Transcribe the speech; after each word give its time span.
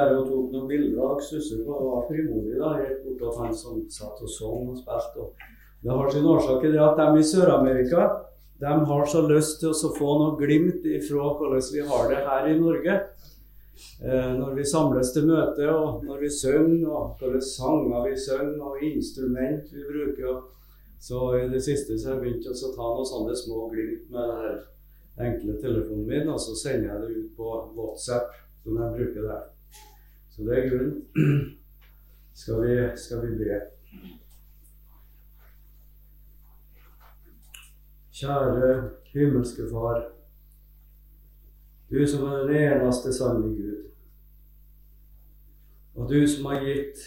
der 0.00 0.16
og 0.16 0.26
tok 0.32 0.50
noen 0.54 0.66
bilder 0.70 1.04
av 1.06 1.22
Susser. 1.24 1.62
Det 1.62 1.68
var 1.68 2.08
frimodig 2.08 2.58
da, 2.58 2.74
helt 2.80 3.04
bortåt 3.04 3.38
han 3.44 3.54
som 3.56 3.84
satt 3.92 4.24
og 4.24 4.32
sang 4.32 4.72
og 4.72 4.80
spilte. 4.80 5.28
Og 5.28 5.84
det 5.84 5.94
har 5.96 6.10
sin 6.12 6.28
årsak 6.28 6.66
i 6.66 6.74
det 6.74 6.82
at 6.84 6.98
de 7.00 7.20
i 7.20 7.30
Sør-Amerika 7.30 8.08
de 8.60 8.66
har 8.66 9.06
så 9.08 9.22
lyst 9.24 9.62
til 9.62 9.72
å 9.72 9.92
få 9.96 10.14
noe 10.20 10.36
glimt 10.36 10.84
ifra 10.84 11.30
hvordan 11.38 11.62
vi 11.72 11.84
har 11.88 12.10
det 12.10 12.18
her 12.26 12.48
i 12.50 12.58
Norge. 12.58 12.96
Eh, 14.04 14.32
når 14.36 14.58
vi 14.58 14.64
samles 14.68 15.12
til 15.14 15.24
møte, 15.30 15.64
og 15.72 16.02
når 16.04 16.18
vi 16.26 16.28
synger, 16.34 16.88
og 16.88 17.22
hvilke 17.22 17.40
sanger 17.46 18.04
vi 18.04 18.18
synger, 18.20 18.58
og 18.60 18.82
instrument 18.84 19.72
vi 19.72 19.86
bruker. 19.88 20.42
Så 21.00 21.22
i 21.38 21.46
det 21.48 21.62
siste 21.64 21.96
så 21.96 22.10
har 22.10 22.18
jeg 22.18 22.26
begynt 22.26 22.50
å 22.50 22.74
ta 22.74 22.90
noen 22.90 23.08
sånne 23.08 23.38
små 23.40 23.70
glimt 23.72 24.12
med 24.12 24.34
den 24.36 25.30
enkle 25.30 25.56
telefonen 25.62 26.04
min, 26.10 26.28
og 26.28 26.36
så 26.44 26.52
sender 26.60 26.90
jeg 26.90 27.00
det 27.00 27.22
ut 27.22 27.32
på 27.40 27.54
WhatsApp, 27.78 28.36
som 28.60 28.76
jeg 28.76 28.98
bruker 28.98 29.30
der. 29.30 29.48
Så 30.40 30.46
det 30.46 30.58
er 30.58 30.68
grunnen. 30.70 31.06
Skal 32.32 32.54
vi, 32.62 32.96
skal 32.96 33.22
vi 33.22 33.34
be. 33.38 33.60
Kjære 38.12 38.90
himmelske 39.12 39.62
Far. 39.70 39.98
Du 41.90 42.06
som 42.06 42.24
er 42.24 42.38
den 42.38 42.56
eneste 42.56 43.12
sanne 43.12 43.48
Gud. 43.48 43.90
Og 45.94 46.08
du 46.08 46.26
som 46.26 46.44
har 46.44 46.64
gitt 46.64 47.02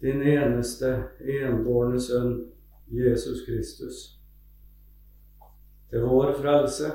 din 0.00 0.22
eneste 0.22 0.94
enbårne 1.20 2.00
sønn, 2.00 2.46
Jesus 2.88 3.44
Kristus, 3.46 3.98
til 5.90 6.00
vår 6.00 6.32
frelse. 6.40 6.94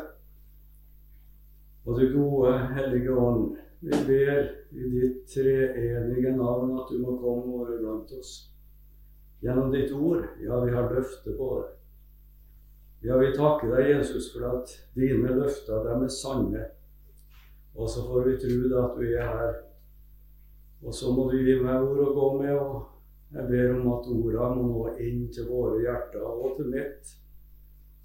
Og 1.86 2.02
du 2.02 2.18
gode, 2.18 2.58
hellige 2.74 3.12
ånd, 3.18 3.58
vi 3.84 3.98
ber 4.08 4.44
i 4.72 4.90
ditt 4.90 5.28
treenige 5.28 6.32
navn 6.38 6.78
at 6.80 6.92
du 6.92 7.02
må 7.04 7.18
komme 7.20 7.52
og 7.52 7.66
være 7.68 7.82
blant 7.82 8.12
oss. 8.16 8.32
Gjennom 9.44 9.74
ditt 9.74 9.92
ord. 9.92 10.24
Ja, 10.40 10.62
vi 10.64 10.72
har 10.72 10.88
løfte 10.88 11.34
på 11.36 11.50
det. 11.58 11.72
Ja, 13.04 13.18
vi 13.20 13.34
takker 13.36 13.74
deg, 13.76 13.90
Jesus, 13.90 14.30
for 14.32 14.48
at 14.54 14.72
dine 14.96 15.36
løfter 15.36 15.84
dem 15.84 16.06
er 16.08 16.16
sanne. 16.16 16.64
Og 17.76 17.90
så 17.92 18.06
får 18.08 18.30
vi 18.30 18.38
tro 18.46 18.80
at 18.86 18.96
du 18.96 19.04
er 19.10 19.28
her. 19.28 19.58
Og 20.84 20.96
så 20.96 21.12
må 21.12 21.28
du 21.32 21.42
gi 21.44 21.58
meg 21.60 21.84
ord 21.84 22.00
å 22.06 22.14
gå 22.16 22.30
med, 22.40 22.56
og 22.56 23.36
jeg 23.36 23.50
ber 23.50 23.74
om 23.76 23.90
at 23.98 24.08
ordene 24.14 24.62
må 24.62 24.70
nå 24.70 24.94
inn 25.04 25.26
til 25.36 25.50
våre 25.52 25.82
hjerter 25.84 26.24
og 26.24 26.56
til 26.56 26.72
mitt, 26.72 27.16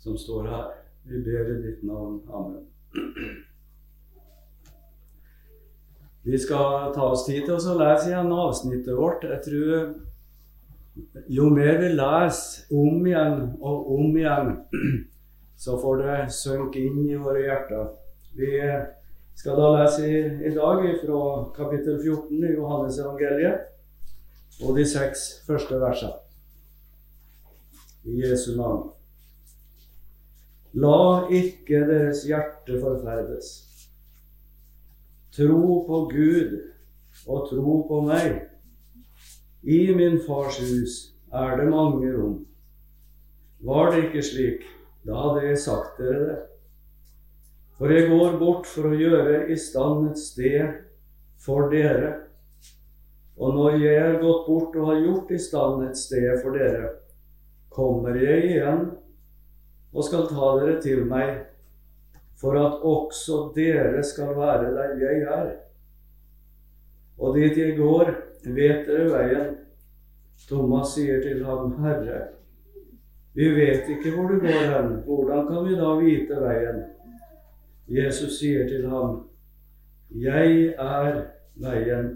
som 0.02 0.18
står 0.18 0.50
her. 0.50 0.72
Vi 1.06 1.22
ber 1.22 1.52
i 1.54 1.60
ditt 1.68 1.86
navn. 1.86 2.18
Amen. 2.26 3.46
Vi 6.28 6.38
skal 6.38 6.92
ta 6.92 7.06
oss 7.08 7.22
tid 7.24 7.46
til 7.46 7.56
å 7.56 7.74
lese 7.78 8.10
igjen 8.10 8.32
avsnittet 8.36 8.96
vårt. 8.98 9.22
Jeg 9.24 9.40
tror 9.46 9.94
jo 11.32 11.46
mer 11.54 11.78
vi 11.80 11.88
leser 11.94 12.74
om 12.76 13.06
igjen 13.06 13.38
og 13.64 13.86
om 13.94 14.16
igjen, 14.18 14.50
så 15.62 15.78
får 15.80 16.02
det 16.02 16.16
synke 16.36 16.82
inn 16.84 17.06
i 17.06 17.16
våre 17.16 17.46
hjerter. 17.46 17.86
Vi 18.36 18.50
skal 19.40 19.56
da 19.56 19.70
lese 19.78 20.04
i, 20.04 20.20
i 20.50 20.52
dag 20.52 20.84
fra 21.00 21.22
kapittel 21.56 21.96
14 22.02 22.44
i 22.44 22.52
Johannes 22.58 22.98
evangeliet 23.00 24.60
og 24.66 24.76
de 24.76 24.84
seks 24.90 25.24
første 25.46 25.80
versene. 25.80 26.12
I 28.04 28.20
Jesu 28.20 28.52
navn. 28.58 28.90
La 30.76 31.24
ikke 31.32 31.86
deres 31.88 32.26
hjerte 32.28 32.76
forferdes. 32.82 33.67
Tro 35.36 35.84
på 35.86 36.00
Gud 36.12 36.54
og 37.26 37.48
tro 37.50 37.74
på 37.88 38.00
meg. 38.06 38.42
I 39.62 39.80
min 39.94 40.20
fars 40.26 40.60
hus 40.62 40.98
er 41.34 41.56
det 41.58 41.68
mange 41.70 42.12
rom. 42.14 42.38
Var 43.60 43.90
det 43.92 44.04
ikke 44.06 44.22
slik, 44.22 44.62
da 45.06 45.18
hadde 45.18 45.48
jeg 45.48 45.58
sagt 45.64 45.98
dere 46.00 46.20
det. 46.28 46.38
For 47.78 47.92
jeg 47.94 48.08
går 48.10 48.38
bort 48.40 48.66
for 48.66 48.88
å 48.88 48.96
gjøre 48.98 49.44
i 49.52 49.56
stand 49.58 50.08
et 50.10 50.18
sted 50.18 50.78
for 51.42 51.68
dere. 51.70 52.14
Og 53.38 53.54
når 53.54 53.76
jeg 53.78 53.98
er 54.02 54.16
gått 54.22 54.48
bort 54.48 54.74
og 54.78 54.88
har 54.90 55.04
gjort 55.04 55.30
i 55.30 55.38
stand 55.42 55.84
et 55.86 55.98
sted 55.98 56.40
for 56.42 56.58
dere, 56.58 56.88
kommer 57.70 58.16
jeg 58.18 58.48
igjen 58.48 58.88
og 59.94 60.04
skal 60.04 60.26
ta 60.30 60.48
dere 60.58 60.80
til 60.82 61.04
meg, 61.06 61.44
for 62.40 62.56
at 62.58 62.82
også 62.86 63.52
dere 63.56 64.02
skal 64.04 64.36
være 64.36 64.74
der 64.74 64.96
jeg 65.02 65.22
er. 65.22 65.52
Og 67.18 67.36
dit 67.36 67.58
jeg 67.58 67.76
går, 67.76 68.14
Vet 68.44 68.86
dere 68.86 69.08
veien? 69.10 69.56
Thomas 70.48 70.94
sier 70.94 71.18
til 71.22 71.42
ham, 71.44 71.72
Herre, 71.82 72.20
vi 73.34 73.48
vet 73.56 73.88
ikke 73.90 74.12
hvor 74.14 74.30
du 74.30 74.38
går 74.40 74.70
hen. 74.70 74.92
Hvordan 75.04 75.48
kan 75.48 75.66
vi 75.66 75.74
da 75.78 75.90
vite 75.98 76.38
veien? 76.42 76.78
Jesus 77.88 78.38
sier 78.38 78.68
til 78.68 78.86
ham, 78.88 79.24
Jeg 80.10 80.74
er 80.78 81.24
veien 81.60 82.08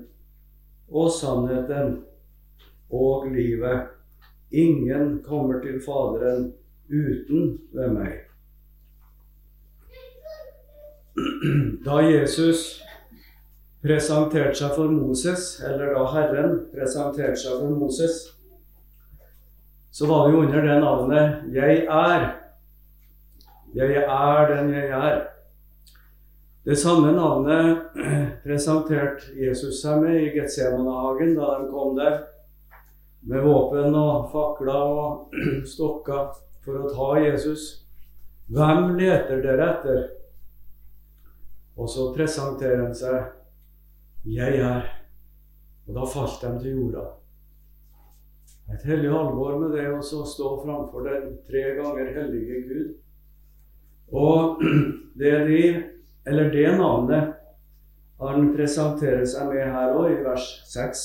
og 0.88 1.10
sannheten 1.10 1.98
og 2.90 3.26
livet. 3.30 3.88
Ingen 4.50 5.22
kommer 5.22 5.60
til 5.60 5.80
Faderen 5.84 6.52
uten 6.88 7.58
ved 7.72 7.88
meg. 7.92 8.31
Da 11.84 12.00
Jesus 12.00 12.82
presenterte 13.82 14.54
seg 14.54 14.76
for 14.76 14.92
Moses, 14.92 15.58
eller 15.66 15.92
da 15.96 16.04
Herren 16.14 16.54
presenterte 16.72 17.36
seg 17.36 17.58
for 17.58 17.74
Moses, 17.76 18.22
så 19.92 20.08
var 20.08 20.24
det 20.24 20.34
jo 20.34 20.44
under 20.46 20.62
det 20.62 20.78
navnet 20.80 21.42
'Jeg 21.52 21.84
er'. 21.84 22.30
Jeg 23.74 24.04
er 24.04 24.54
den 24.54 24.74
jeg 24.74 24.88
er. 24.88 25.26
Det 26.64 26.78
samme 26.78 27.12
navnet 27.12 27.78
presenterte 28.44 29.32
Jesus 29.36 29.82
seg 29.82 30.02
med 30.02 30.20
i 30.20 30.32
Getsemanehagen 30.36 31.34
da 31.36 31.58
de 31.58 31.70
kom 31.70 31.96
der 31.96 32.18
med 33.22 33.42
våpen 33.42 33.94
og 33.94 34.30
fakler 34.32 34.96
og 35.04 35.38
stokker 35.74 36.32
for 36.64 36.78
å 36.78 36.90
ta 36.92 37.08
Jesus. 37.24 37.84
Hvem 38.52 38.96
leter 38.98 39.42
dere 39.42 39.70
etter? 39.72 40.21
Og 41.82 41.90
så 41.90 42.12
presenterer 42.14 42.84
han 42.84 42.94
seg 42.94 43.32
'Jeg 44.24 44.60
er'. 44.62 44.90
Og 45.88 45.94
da 45.94 46.04
falt 46.06 46.42
de 46.42 46.58
til 46.60 46.76
jorda. 46.78 47.06
Et 48.72 48.84
hellig 48.86 49.10
alvor 49.10 49.58
med 49.58 49.74
det 49.74 49.88
å 49.90 50.02
stå 50.02 50.52
framfor 50.62 51.08
den 51.08 51.38
tre 51.48 51.62
ganger 51.78 52.12
hellige 52.14 52.60
Gud. 52.68 52.94
Og 54.12 54.62
det 55.20 55.32
de, 55.48 55.62
eller 56.26 56.50
det 56.54 56.78
navnet 56.78 57.34
han 58.22 58.52
presenterer 58.54 59.24
seg 59.26 59.50
med 59.50 59.66
her 59.74 59.96
òg, 59.98 60.12
i 60.14 60.22
vers 60.22 60.48
6. 60.70 61.04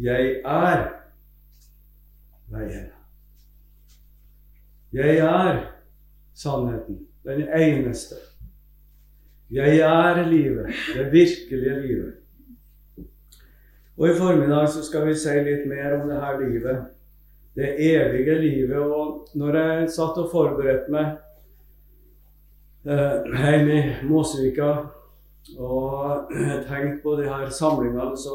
Jeg 0.00 0.40
er 0.40 0.86
veien. 2.48 2.88
Jeg 4.94 5.18
er 5.18 5.66
sannheten, 6.34 7.04
den 7.28 7.44
eneste. 7.48 8.16
Jeg 9.50 9.78
er 9.78 10.26
livet, 10.28 10.66
det 10.94 11.12
virkelige 11.12 11.80
livet. 11.80 12.14
Og 13.96 14.08
i 14.08 14.14
formiddag 14.18 14.68
så 14.68 14.82
skal 14.82 15.06
vi 15.06 15.14
si 15.14 15.34
litt 15.44 15.66
mer 15.68 15.98
om 16.00 16.08
det 16.08 16.20
her 16.20 16.40
livet. 16.40 16.86
Det 17.54 17.74
evige 17.78 18.38
livet. 18.40 18.78
Og 18.78 19.28
når 19.34 19.58
jeg 19.58 19.90
satt 19.94 20.18
og 20.18 20.32
forberedte 20.32 20.90
meg 20.90 21.12
eh, 22.88 23.20
hjemme 23.44 23.76
i 23.78 24.08
Måsevika 24.08 24.72
og 25.58 26.32
tenkte 26.66 26.98
på 27.04 27.14
de 27.20 27.28
her 27.28 27.52
samlingene, 27.52 28.16
så 28.18 28.34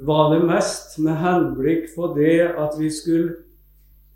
var 0.00 0.32
det 0.32 0.46
mest 0.48 0.98
med 1.02 1.18
henblikk 1.20 1.90
på 1.96 2.14
det 2.16 2.40
at 2.48 2.78
vi 2.78 2.88
skulle 2.94 3.34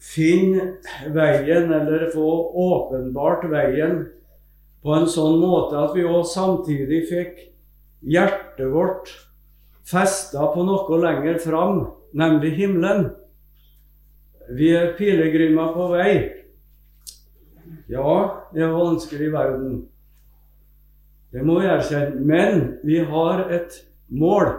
finne 0.01 0.77
veien, 1.13 1.73
eller 1.73 2.11
få 2.15 2.29
åpenbart 2.65 3.51
veien, 3.51 4.07
på 4.85 4.93
en 4.93 5.09
sånn 5.09 5.39
måte 5.41 5.81
at 5.81 5.95
vi 5.97 6.05
òg 6.05 6.27
samtidig 6.29 7.05
fikk 7.09 7.39
hjertet 8.05 8.69
vårt 8.69 9.13
festa 9.89 10.51
på 10.53 10.65
noe 10.65 10.99
lenger 11.01 11.41
fram, 11.41 11.87
nemlig 12.13 12.53
himmelen. 12.59 13.09
Vi 14.53 14.75
er 14.77 14.93
pilegrimer 14.99 15.73
på 15.73 15.89
vei. 15.95 16.15
Ja, 17.89 18.45
det 18.53 18.65
er 18.65 18.77
vanskelig 18.77 19.29
i 19.29 19.33
verden. 19.33 19.75
Det 21.33 21.43
må 21.43 21.59
vi 21.61 21.69
erkjenne. 21.69 22.21
Men 22.21 22.63
vi 22.85 23.01
har 23.09 23.49
et 23.53 23.81
mål. 24.13 24.53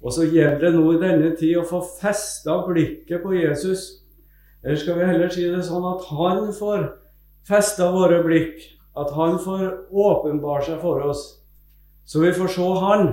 Og 0.00 0.14
så 0.16 0.26
gjelder 0.26 0.66
det 0.66 0.74
nå 0.74 0.84
i 0.94 1.00
denne 1.00 1.30
tid 1.38 1.60
å 1.60 1.66
få 1.68 1.80
festa 2.00 2.58
blikket 2.66 3.22
på 3.22 3.34
Jesus. 3.36 4.02
Eller 4.64 4.80
skal 4.80 4.98
vi 4.98 5.08
heller 5.08 5.32
si 5.32 5.46
det 5.48 5.62
sånn 5.64 5.86
at 5.88 6.04
han 6.10 6.50
får 6.56 6.86
festa 7.48 7.88
våre 7.94 8.20
blikk, 8.24 8.60
at 8.98 9.12
han 9.14 9.38
får 9.38 9.66
åpenbare 9.90 10.64
seg 10.66 10.80
for 10.82 11.02
oss. 11.06 11.24
Så 12.04 12.20
vi 12.20 12.32
får 12.34 12.48
se 12.48 12.68
Han. 12.84 13.10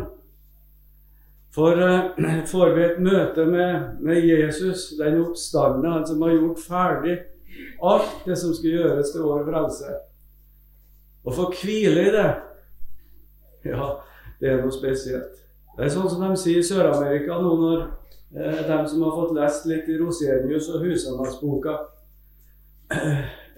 For 1.53 1.77
uh, 1.77 2.45
får 2.45 2.73
vi 2.75 2.83
et 2.85 2.99
møte 3.01 3.45
med, 3.45 3.97
med 4.01 4.25
Jesus, 4.25 4.91
den 4.97 5.21
oppstandende, 5.23 5.93
han 5.93 6.05
som 6.05 6.21
har 6.21 6.35
gjort 6.35 6.61
ferdig 6.61 7.17
alt 7.83 8.25
det 8.25 8.37
som 8.37 8.53
skal 8.53 8.75
gjøres 8.75 9.11
til 9.13 9.25
vår 9.25 9.45
frelse, 9.47 9.95
og 11.25 11.33
få 11.35 11.47
hvile 11.61 12.07
i 12.07 12.13
det, 12.13 12.27
ja, 13.67 13.89
det 14.39 14.51
er 14.51 14.61
noe 14.61 14.73
spesielt. 14.73 15.41
Det 15.77 15.85
er 15.85 15.93
sånn 15.93 16.09
som 16.09 16.23
de 16.23 16.37
sier 16.39 16.61
i 16.61 16.65
Sør-Amerika 16.65 17.37
nå 17.41 17.51
når 17.61 17.81
eh, 17.83 18.61
de 18.65 18.77
som 18.89 19.03
har 19.05 19.17
fått 19.17 19.35
lest 19.37 19.67
litt 19.69 19.89
i 19.91 19.97
Rosenius 19.99 20.69
og 20.73 20.85
Husanas-boka 20.87 21.75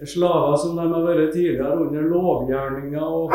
Slaver 0.06 0.56
som 0.56 0.76
de 0.78 0.86
har 0.88 1.04
vært 1.04 1.32
tidligere 1.34 1.76
under 1.84 2.06
lovgjerninger 2.08 3.02
og 3.04 3.34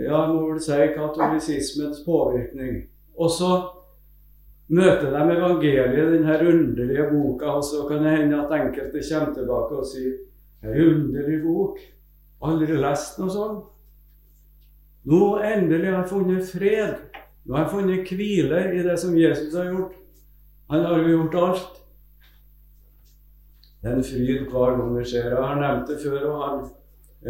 ja, 0.00 0.20
må 0.30 0.46
vel 0.48 0.60
si 0.62 0.78
katolisismens 0.94 2.00
påvirkning. 2.06 2.78
Og 3.20 3.30
så 3.30 3.50
møter 4.72 5.12
de 5.12 5.36
evangeliet, 5.36 6.12
denne 6.14 6.38
underlige 6.40 7.08
boka, 7.12 7.58
og 7.58 7.64
så 7.64 7.84
kan 7.88 8.02
det 8.04 8.16
hende 8.16 8.40
at 8.40 8.54
enkelte 8.56 9.04
kommer 9.10 9.34
tilbake 9.36 9.82
og 9.82 9.90
sier 9.90 10.14
Ei 10.64 10.80
underlig 10.80 11.42
bok. 11.42 11.80
Aldri 12.40 12.78
lest 12.80 13.18
noe 13.20 13.32
sånt. 13.32 13.64
Nå 15.04 15.34
endelig 15.44 15.90
har 15.90 15.98
jeg 15.98 16.08
funnet 16.08 16.46
fred. 16.48 16.94
Nå 17.44 17.58
har 17.58 17.66
jeg 17.66 17.72
funnet 17.74 18.12
hvile 18.16 18.60
i 18.72 18.84
det 18.86 18.94
som 19.00 19.16
Jesus 19.18 19.52
har 19.58 19.68
gjort. 19.68 19.98
Han 20.72 20.86
har 20.88 21.02
jo 21.02 21.10
gjort 21.18 21.36
alt. 21.42 21.83
Er 23.84 24.00
fryd 24.02 24.46
hver 24.48 24.78
gang 24.78 24.94
det 24.96 25.04
skjer. 25.10 25.34
Jeg 25.34 25.44
har 25.44 25.60
nevnt 25.60 25.90
det 25.90 25.98
før. 26.00 26.22
og 26.30 26.42
han 26.44 26.64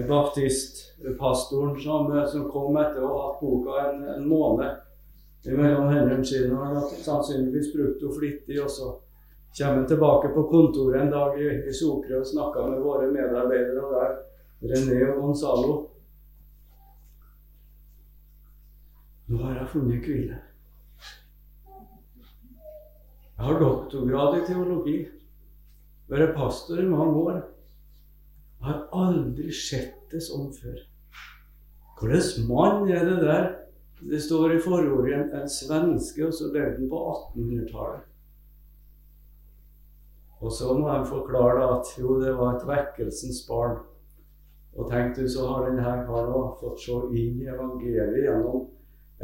Baptistpastoren 0.09 1.81
som, 1.81 2.09
som, 2.27 2.49
kom 2.51 2.77
etter 2.79 3.03
å 3.03 3.11
ha 3.13 3.25
hatt 3.29 3.41
boka 3.43 3.77
en, 3.85 4.01
en 4.17 4.27
måned 4.27 5.51
mellom 5.55 5.91
hendene 5.91 6.27
sine. 6.27 6.55
Han 6.55 6.81
sannsynligvis 6.83 7.73
brukte 7.75 8.07
henne 8.07 8.19
flittig. 8.19 8.61
Og 8.63 8.71
så 8.71 8.91
kommer 9.59 9.81
han 9.83 9.89
tilbake 9.91 10.31
på 10.35 10.47
kontoret 10.51 11.01
en 11.03 11.13
dag 11.15 11.39
i, 11.39 11.51
i 11.71 11.75
Sokre 11.75 12.23
og 12.23 12.31
snakker 12.31 12.71
med 12.71 12.83
våre 12.83 13.11
medarbeidere. 13.11 13.83
og 13.83 13.99
der 13.99 14.17
René 14.65 15.01
og 15.11 15.21
Gonzalo 15.23 15.75
Nå 19.27 19.39
har 19.41 19.55
jeg 19.57 19.69
funnet 19.69 20.05
hvile. 20.05 20.39
Jeg 23.35 23.47
har 23.47 23.61
doktorgrad 23.61 24.37
i 24.37 24.43
teologi. 24.47 24.97
Vært 26.13 26.35
pastor 26.37 26.81
i 26.83 26.89
mange 26.89 27.21
år. 27.21 27.43
Jeg 28.61 28.67
har 28.69 28.83
aldri 28.97 29.53
sett 29.53 30.01
det 30.13 30.21
sånn 30.25 30.51
før. 30.57 30.81
Hvilken 32.01 32.49
mann 32.49 32.89
er 32.91 33.07
det 33.09 33.21
der? 33.23 33.47
Det 34.05 34.21
står 34.21 34.57
i 34.57 34.61
forordet 34.61 35.15
en, 35.17 35.31
en 35.39 35.49
svenske, 35.49 36.27
og 36.27 36.35
så 36.37 36.51
levde 36.53 36.83
han 36.83 36.91
på 36.91 37.01
1800-tallet. 37.13 38.11
Og 40.45 40.53
så 40.53 40.75
må 40.77 40.91
de 40.91 41.09
forklare 41.09 41.65
at 41.79 41.93
jo, 41.97 42.19
det 42.21 42.35
var 42.37 42.57
et 42.57 42.67
vekkelsens 42.69 43.45
barn. 43.49 43.79
Og 44.77 44.91
tenk 44.91 45.17
du, 45.17 45.25
så 45.31 45.47
har 45.49 45.69
denne 45.69 45.93
karen 46.09 46.57
fått 46.61 46.83
se 46.83 46.99
inn 47.17 47.39
i 47.41 47.49
evangeliet 47.49 48.19
gjennom 48.27 48.67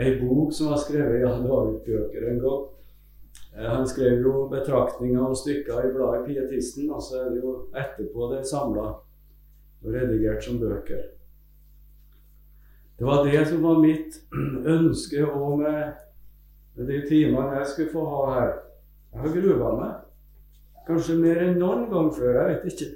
ei 0.01 0.15
bok 0.21 0.55
som 0.55 0.71
var 0.71 0.81
skrevet 0.81 1.21
i 1.21 1.81
bøker 1.85 2.29
en 2.31 2.41
gang. 2.45 2.63
Eh, 3.57 3.67
han 3.67 3.89
skrev 3.89 4.21
jo 4.23 4.49
betraktninger 4.51 5.23
og 5.23 5.37
stykker 5.37 5.87
i 5.87 5.95
bladet 5.95 6.27
Pietisten, 6.27 6.91
og 6.91 7.03
så 7.03 7.25
er 7.25 7.31
det 7.31 7.43
jo 7.43 7.55
etterpå 7.75 8.31
det 8.35 8.45
samla 8.49 8.91
og 9.81 9.95
redigert 9.95 10.45
som 10.45 10.61
bøker. 10.61 11.03
Det 12.99 13.07
var 13.07 13.25
det 13.25 13.47
som 13.49 13.63
var 13.63 13.81
mitt 13.81 14.21
ønske 14.77 15.25
òg 15.25 15.57
med, 15.63 15.93
med 16.77 16.91
de 16.93 17.01
timene 17.09 17.57
jeg 17.59 17.71
skulle 17.73 17.95
få 17.95 18.05
ha 18.13 18.25
her. 18.35 18.51
Jeg 19.13 19.23
har 19.25 19.37
grua 19.37 19.71
meg. 19.79 19.95
Kanskje 20.87 21.17
mer 21.19 21.41
enn 21.45 21.59
noen 21.59 21.89
gang 21.91 22.11
før. 22.15 22.37
Jeg 22.37 22.51
vet 22.51 22.75
ikke 22.75 22.91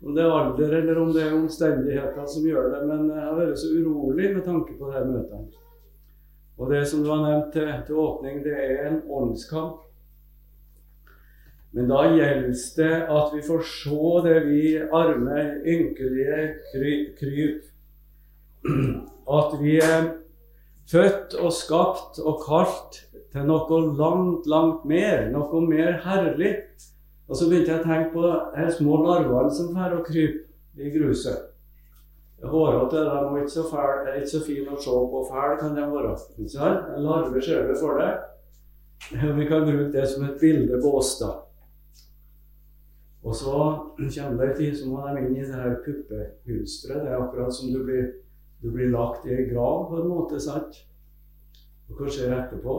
om 0.00 0.14
det 0.16 0.22
er 0.22 0.32
alder 0.32 0.76
eller 0.78 1.00
om 1.02 1.10
det 1.12 1.24
er 1.26 1.34
omstendigheter 1.36 2.28
som 2.30 2.46
gjør 2.46 2.70
det, 2.72 2.80
men 2.88 3.10
jeg 3.10 3.24
har 3.26 3.36
vært 3.36 3.58
så 3.60 3.72
urolig 3.74 4.30
med 4.36 4.46
tanke 4.46 4.76
på 4.78 4.88
dette 4.88 5.10
møtet. 5.10 5.58
Og 6.60 6.70
det 6.72 6.80
som 6.88 7.02
du 7.04 7.10
har 7.10 7.20
nevnt 7.24 7.52
til, 7.52 7.68
til 7.86 8.00
åpning, 8.00 8.40
det 8.44 8.54
er 8.54 8.86
en 8.86 9.02
åndskamp. 9.08 9.89
Men 11.76 11.90
da 11.90 12.04
gjelder 12.10 12.54
det 12.76 12.94
at 13.14 13.34
vi 13.34 13.42
får 13.46 13.60
se 13.68 14.12
det 14.24 14.38
vi 14.48 14.62
arme, 14.80 15.42
ynkelige 15.62 16.38
kryp. 17.20 17.68
At 19.40 19.52
vi 19.60 19.76
er 19.78 20.08
født 20.90 21.36
og 21.38 21.52
skapt 21.54 22.18
og 22.18 22.40
kalt 22.42 22.98
til 23.30 23.46
noe 23.46 23.78
langt, 23.96 24.48
langt 24.50 24.82
mer. 24.90 25.28
Noe 25.30 25.60
mer 25.68 26.00
herlig. 26.02 26.56
Og 27.30 27.38
så 27.38 27.46
begynte 27.46 27.70
jeg 27.70 27.84
å 27.84 27.86
tenke 27.86 28.10
på 28.16 28.24
de 28.56 28.66
små 28.74 28.98
larvene 29.04 29.54
som 29.54 29.70
drar 29.70 29.94
og 29.94 30.02
kryper 30.08 30.82
i 30.82 30.90
gruset. 30.90 31.46
Hårete 32.40 32.96
de 32.96 33.20
er 33.20 33.38
ikke 33.42 33.52
så, 33.52 33.66
fæl, 33.68 34.06
er 34.08 34.18
ikke 34.18 34.32
så 34.32 34.40
fine 34.46 34.74
å 34.74 34.80
se 34.80 34.96
på. 35.12 35.22
Fæl 35.28 35.56
kan 35.60 35.76
de 35.76 35.86
være. 35.92 36.16
Larver 37.04 37.44
ser 37.44 37.68
vi 37.68 37.78
for 37.78 38.00
deg. 38.00 38.26
Vi 39.38 39.46
kan 39.46 39.64
bruke 39.68 39.92
det 39.92 40.08
som 40.08 40.24
et 40.26 40.40
bilde 40.40 40.80
på 40.82 40.96
oss, 40.98 41.14
da. 41.20 41.34
Og 43.22 43.34
så 43.36 43.52
kommer 43.98 44.44
det 44.44 44.50
en 44.50 44.56
tid 44.56 44.76
så 44.78 44.88
må 44.88 45.02
de 45.04 45.24
inn 45.26 45.36
i 45.36 45.44
det 45.44 45.56
her 45.56 45.76
puppehulstret. 45.84 47.02
Det 47.02 47.10
er 47.10 47.18
akkurat 47.20 47.54
som 47.54 47.72
du 47.72 47.82
blir, 47.84 48.06
du 48.62 48.70
blir 48.72 48.92
lagt 48.92 49.26
i 49.28 49.34
ei 49.34 49.48
grav, 49.50 49.90
på 49.90 50.00
en 50.00 50.08
måte. 50.08 50.40
sant? 50.40 50.80
Og 51.88 51.98
hva 51.98 52.08
skjer 52.08 52.32
etterpå? 52.32 52.78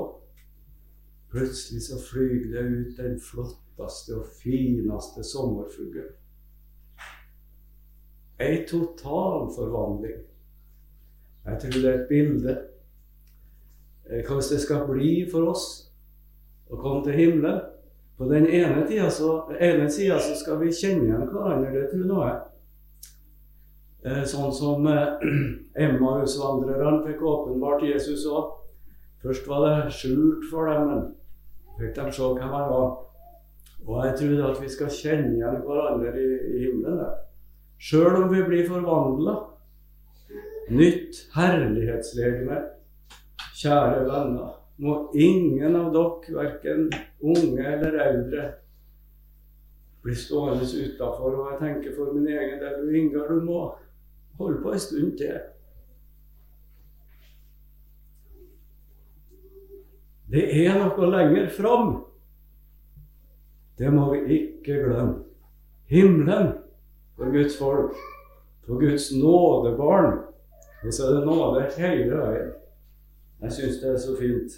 Plutselig 1.31 1.83
så 1.85 1.99
flyr 2.01 2.49
det 2.51 2.63
ut 2.71 2.97
den 2.97 3.19
flotteste 3.21 4.17
og 4.17 4.25
fineste 4.41 5.23
sommerfuglen. 5.23 6.09
Ei 8.41 8.65
total 8.67 9.51
forvandling. 9.55 10.25
Jeg 11.45 11.61
tror 11.61 11.81
det 11.81 11.89
er 11.89 12.01
et 12.01 12.09
bilde 12.09 12.57
Hva 14.11 14.21
hvordan 14.27 14.49
det 14.51 14.59
skal 14.61 14.87
bli 14.89 15.11
for 15.31 15.47
oss 15.53 15.65
å 16.67 16.77
komme 16.81 17.05
til 17.05 17.15
himmelen. 17.15 17.61
På 18.17 18.27
den 18.29 18.45
ene, 18.47 18.85
tida 18.87 19.09
så, 19.09 19.41
ene 19.59 19.89
sida 19.89 20.19
så 20.21 20.35
skal 20.37 20.59
vi 20.61 20.73
kjenne 20.73 21.07
igjen 21.07 21.29
hverandre, 21.31 21.71
det 21.73 21.87
tror 21.91 22.25
jeg. 22.27 22.39
Eh, 24.01 24.23
sånn 24.25 24.53
som 24.53 24.87
eh, 24.89 25.21
Emmaus-vandrerne 25.85 27.03
fikk 27.05 27.21
åpenbart 27.21 27.85
Jesus 27.85 28.25
òg. 28.29 28.57
Først 29.21 29.45
var 29.49 29.65
det 29.67 29.93
skjult 29.93 30.47
for 30.49 30.69
dem, 30.69 30.87
men 30.89 31.03
fikk 31.77 31.93
de 31.99 32.13
se 32.13 32.29
hvem 32.33 32.55
han 32.55 32.69
var. 32.71 32.95
Og 33.85 34.05
jeg 34.05 34.17
tror 34.19 34.43
at 34.49 34.61
vi 34.61 34.69
skal 34.69 34.93
kjenne 34.93 35.35
igjen 35.37 35.61
hverandre 35.65 36.13
i, 36.17 36.27
i 36.53 36.63
himmelen. 36.65 37.13
sjøl 37.81 38.23
om 38.23 38.29
vi 38.33 38.41
blir 38.45 38.67
forvandla. 38.69 39.35
Nytt 40.71 41.23
herlighetslegeme. 41.35 42.57
Kjære 43.61 44.05
venner, 44.07 44.53
må 44.81 45.11
ingen 45.13 45.75
av 45.77 45.91
dere, 45.93 46.35
verken 46.35 46.87
unge 47.21 47.65
eller 47.73 47.97
eldre, 48.01 48.45
bli 50.01 50.15
stående 50.17 50.65
utafor. 50.65 51.35
Og 51.37 51.49
jeg 51.51 51.59
tenker 51.61 51.97
for 51.97 52.13
min 52.15 52.27
egen 52.27 52.57
del, 52.61 52.79
du 52.81 52.95
Ingar, 52.97 53.29
du 53.29 53.43
må 53.45 53.65
holde 54.39 54.61
på 54.63 54.73
en 54.73 54.81
stund 54.81 55.17
til. 55.19 55.37
Det 60.31 60.47
er 60.63 60.79
noe 60.79 61.11
lenger 61.11 61.51
fram. 61.53 61.91
Det 63.77 63.91
må 63.93 64.07
vi 64.13 64.21
ikke 64.37 64.79
glemme. 64.85 65.19
Himmelen 65.91 66.53
for 67.17 67.33
Guds 67.33 67.57
folk, 67.59 67.97
for 68.65 68.79
Guds 68.79 69.11
nådebarn. 69.11 70.21
Og 70.81 70.93
så 70.93 71.05
er 71.05 71.19
det 71.19 71.25
nåde 71.27 71.67
hele 71.77 72.17
veien. 72.17 72.51
Jeg 73.41 73.51
syns 73.57 73.79
det 73.81 73.89
er 73.89 73.97
så 73.97 74.15
fint. 74.19 74.57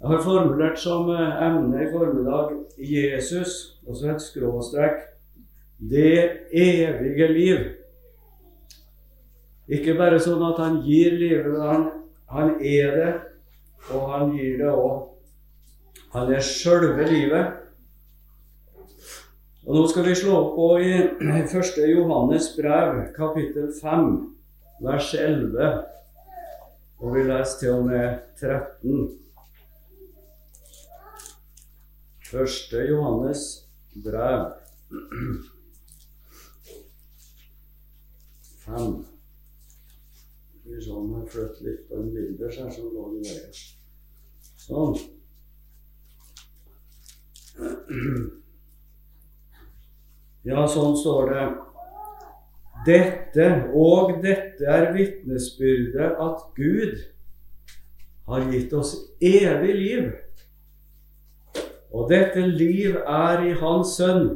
Jeg 0.00 0.08
har 0.08 0.22
formulert 0.24 0.78
som 0.80 1.10
eh, 1.12 1.42
emne 1.46 1.82
i 1.84 1.90
formiddag 1.92 2.54
Jesus, 2.78 3.78
og 3.86 3.96
så 3.96 4.14
et 4.14 4.24
skråstrek 4.24 5.04
det 5.90 6.30
evige 6.52 7.28
liv. 7.32 7.60
Ikke 9.72 9.94
bare 9.98 10.20
sånn 10.22 10.42
at 10.46 10.58
han 10.62 10.80
gir 10.86 11.14
livet, 11.18 11.58
han, 11.60 11.88
han 12.32 12.54
er 12.58 12.96
det, 12.96 13.12
og 13.92 14.10
han 14.14 14.34
gir 14.36 14.58
det 14.62 14.72
òg. 14.72 15.08
Han 16.12 16.32
er 16.32 16.44
sjølve 16.44 17.06
livet. 17.08 17.58
Og 19.62 19.76
Nå 19.76 19.86
skal 19.88 20.08
vi 20.08 20.18
slå 20.18 20.38
på 20.56 20.68
i 20.82 20.92
1. 21.22 21.80
Johannes 21.92 22.50
brev, 22.56 23.04
kapittel 23.16 23.70
5, 23.78 24.12
vers 24.82 25.14
11. 25.14 25.72
Og 27.02 27.14
vi 27.16 27.22
leser 27.26 27.58
til 27.58 27.70
og 27.74 27.86
med 27.88 28.18
13. 28.38 29.18
Første 32.30 32.76
Johannes 32.88 33.42
brev 34.04 34.44
5. 38.64 39.06
Skal 40.60 40.76
vi 40.76 40.84
se 40.84 40.92
om 40.94 41.10
jeg 41.16 41.26
flytter 41.32 41.66
litt 41.66 41.82
på 41.88 41.98
en 41.98 42.12
bilde 42.14 42.52
her 42.54 42.70
som 42.76 42.86
lå 42.94 43.08
i 43.16 43.24
veien. 43.26 43.52
Sånn. 44.62 44.94
Ja, 50.46 50.62
sånn 50.70 50.94
står 51.02 51.34
det. 51.34 51.44
Dette 52.86 53.48
og 53.74 54.16
dette 54.24 54.66
er 54.66 54.90
vitnesbyrdet 54.94 56.16
at 56.24 56.44
Gud 56.56 57.02
har 58.28 58.46
gitt 58.50 58.72
oss 58.74 58.94
evig 59.22 59.74
liv. 59.78 60.08
Og 61.92 62.08
dette 62.10 62.46
liv 62.46 62.96
er 63.02 63.44
i 63.46 63.52
Hans 63.60 63.96
Sønn. 63.98 64.30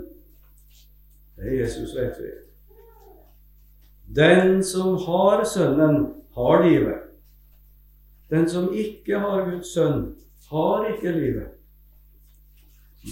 Det 1.37 1.49
er 1.49 1.59
Jesus, 1.63 1.97
vet 1.97 2.21
vi. 2.21 2.31
Den 4.17 4.63
som 4.65 4.95
har 5.07 5.45
Sønnen, 5.45 6.13
har 6.37 6.63
livet. 6.63 7.07
Den 8.31 8.49
som 8.51 8.73
ikke 8.75 9.19
har 9.19 9.45
Guds 9.51 9.73
sønn, 9.75 10.15
har 10.51 10.89
ikke 10.91 11.13
livet. 11.15 11.53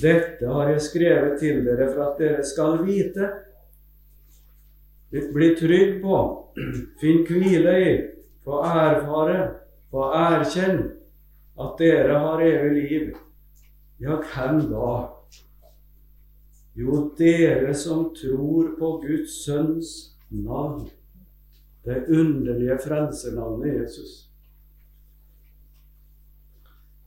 Dette 0.03 0.49
har 0.51 0.71
jeg 0.73 0.83
skrevet 0.83 1.37
til 1.41 1.63
dere 1.67 1.87
for 1.93 2.03
at 2.09 2.19
dere 2.19 2.47
skal 2.47 2.81
vite. 2.87 3.31
Bli 5.15 5.53
trygg 5.55 6.01
på, 6.03 6.19
finn 6.99 7.23
hvile 7.29 7.75
i, 7.79 7.93
få 8.43 8.65
erfare, 8.67 9.39
få 9.91 10.09
erkjenne 10.19 10.89
at 11.55 11.77
dere 11.79 12.19
har 12.19 12.43
evig 12.43 12.73
liv. 12.91 13.13
Ja, 14.03 14.19
hvem 14.19 14.65
da? 14.73 14.95
Jo, 16.75 17.05
dere 17.19 17.75
som 17.79 18.09
tror 18.17 18.75
på 18.79 18.91
Guds 19.05 19.45
sønns 19.45 20.17
navn. 20.31 20.89
Det 21.85 22.09
underlige 22.09 22.79
frelsernavnet 22.83 23.75
Jesus. 23.83 24.25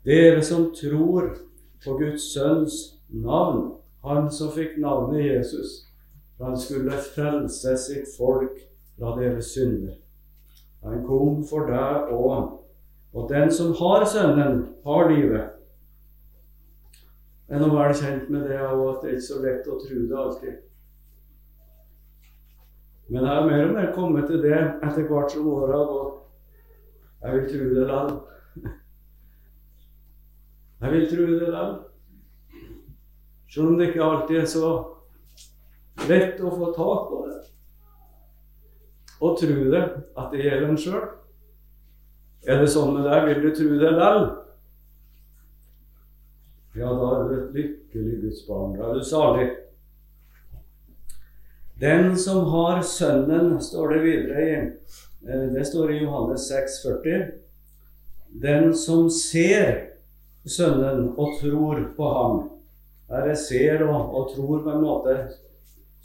Dere 0.08 0.44
som 0.44 0.70
tror 0.76 1.34
på 1.84 1.98
Guds 1.98 2.32
sønns 2.32 2.78
navn, 3.10 3.74
han 4.06 4.32
som 4.32 4.54
fikk 4.56 4.78
navnet 4.80 5.26
Jesus, 5.26 5.87
for 6.38 6.46
han 6.46 6.58
skulle 6.58 6.91
frelse 6.91 7.77
sitt 7.77 8.13
folk 8.17 8.60
fra 8.98 9.15
deres 9.20 9.51
synder. 9.56 9.98
Han 10.84 11.03
kom 11.06 11.44
for 11.50 11.65
deg 11.70 12.12
òg. 12.13 12.53
Og 13.17 13.29
den 13.29 13.51
som 13.51 13.74
har 13.79 14.06
Sønnen, 14.06 14.65
har 14.86 15.10
livet. 15.10 15.50
Jeg 17.48 17.56
er 17.58 17.63
nå 17.63 17.70
vel 17.72 17.94
kjent 17.96 18.29
med 18.29 18.50
det 18.50 18.60
og 18.62 18.82
at 18.89 19.03
det 19.03 19.10
er 19.10 19.17
ikke 19.17 19.25
så 19.25 19.41
lett 19.41 19.70
å 19.72 19.77
tro 19.79 20.00
det 20.10 20.17
alltid. 20.24 20.56
Men 23.08 23.24
jeg 23.24 23.32
har 23.32 23.46
mer 23.48 23.67
og 23.70 23.74
mer 23.77 23.94
kommet 23.96 24.27
til 24.27 24.41
det 24.44 24.58
etter 24.58 25.08
hvert 25.08 25.32
som 25.32 25.48
året 25.48 25.77
har 25.77 25.88
gått. 25.94 26.17
Jeg 27.24 27.34
vil 27.34 27.48
tro 27.53 27.70
det 27.72 27.86
likevel. 27.88 28.12
Jeg 30.82 30.91
vil 30.94 31.08
tro 31.13 31.24
det 31.24 31.39
likevel. 31.39 31.74
Selv 33.48 33.72
om 33.72 33.79
det 33.79 33.88
ikke 33.89 34.03
alltid 34.03 34.41
er 34.41 34.51
så 34.51 34.74
lett 36.06 36.42
å 36.42 36.51
få 36.54 36.72
tak 36.75 37.08
på 37.12 37.22
det. 37.27 37.38
Og 39.18 39.38
tro 39.39 39.70
det, 39.72 39.86
at 40.18 40.34
det 40.34 40.44
gjelder 40.44 40.68
en 40.70 40.82
sjøl. 40.82 41.08
Er 42.48 42.62
det 42.62 42.70
sånn 42.72 42.94
med 42.96 43.08
deg? 43.10 43.25
Vil 43.27 43.42
du 43.44 43.50
tro 43.56 43.70
det 43.72 43.94
likevel? 43.96 44.27
Ja, 46.77 46.92
da 46.94 47.08
er 47.16 47.24
du 47.25 47.34
et 47.38 47.56
lykkelig 47.58 48.20
Guds 48.22 48.44
barn. 48.46 48.75
Da 48.77 48.92
er 48.92 49.00
du 49.00 49.08
salig. 49.08 49.48
Den 51.82 52.18
som 52.18 52.46
har 52.54 52.82
Sønnen, 52.86 53.58
står 53.62 53.94
det 53.94 54.00
videre 54.01 54.46
i 54.46 54.54
eh, 54.58 55.44
Det 55.54 55.66
står 55.66 55.92
i 55.94 56.00
Johannes 56.04 56.48
6, 56.50 56.77
40. 56.84 57.25
Den 58.46 58.74
som 58.77 59.10
ser 59.10 59.84
Sønnen 60.46 61.12
og 61.18 61.39
tror 61.42 61.84
på 61.98 62.13
ham. 62.13 62.39
Her 63.10 63.30
er 63.34 63.39
ser 63.39 63.84
og, 63.88 64.13
og 64.13 64.32
tror 64.36 64.63
på 64.63 64.74
en 64.74 64.84
måte 64.84 65.18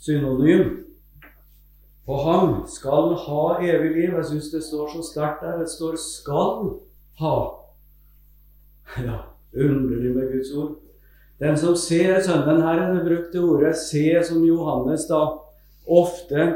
synonym. 0.05 0.79
På 2.05 2.17
han 2.23 2.67
skal 2.67 3.13
ha 3.25 3.43
evig 3.63 3.91
liv. 3.95 4.15
Jeg 4.17 4.25
syns 4.31 4.51
det 4.51 4.63
står 4.67 4.89
så 4.91 5.03
sterkt 5.07 5.43
der. 5.43 5.59
Det 5.59 5.69
står 5.71 5.95
'skal 5.95 6.79
ha'. 7.19 7.59
Ja, 9.05 9.19
underlig 9.55 10.15
med 10.15 10.31
Guds 10.31 10.51
ord. 10.51 10.75
Den 11.39 11.57
som 11.57 11.75
ser 11.75 12.21
Sønnen 12.21 12.61
Her 12.61 12.79
er 12.79 12.93
det 12.93 13.05
brukte 13.05 13.39
ordet 13.39 13.75
'se', 13.75 14.23
som 14.23 14.43
Johannes 14.43 15.07
da 15.07 15.21
ofte 15.87 16.53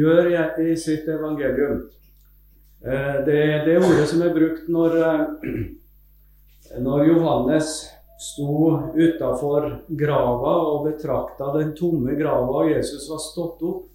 gjør 0.00 0.60
i 0.60 0.76
sitt 0.76 1.08
evangelium. 1.08 1.90
Eh, 2.84 3.24
det 3.26 3.38
er 3.54 3.64
det 3.64 3.76
ordet 3.78 4.08
som 4.08 4.22
er 4.22 4.34
brukt 4.34 4.68
når, 4.68 4.96
eh, 4.96 5.26
når 6.86 7.04
Johannes 7.04 7.86
sto 8.20 8.92
utafor 8.94 9.70
grava 9.88 10.54
og 10.72 10.84
betrakta 10.90 11.52
den 11.56 11.72
tomme 11.76 12.14
grava, 12.18 12.62
og 12.62 12.70
Jesus 12.70 13.08
var 13.10 13.22
stått 13.24 13.62
opp. 13.64 13.86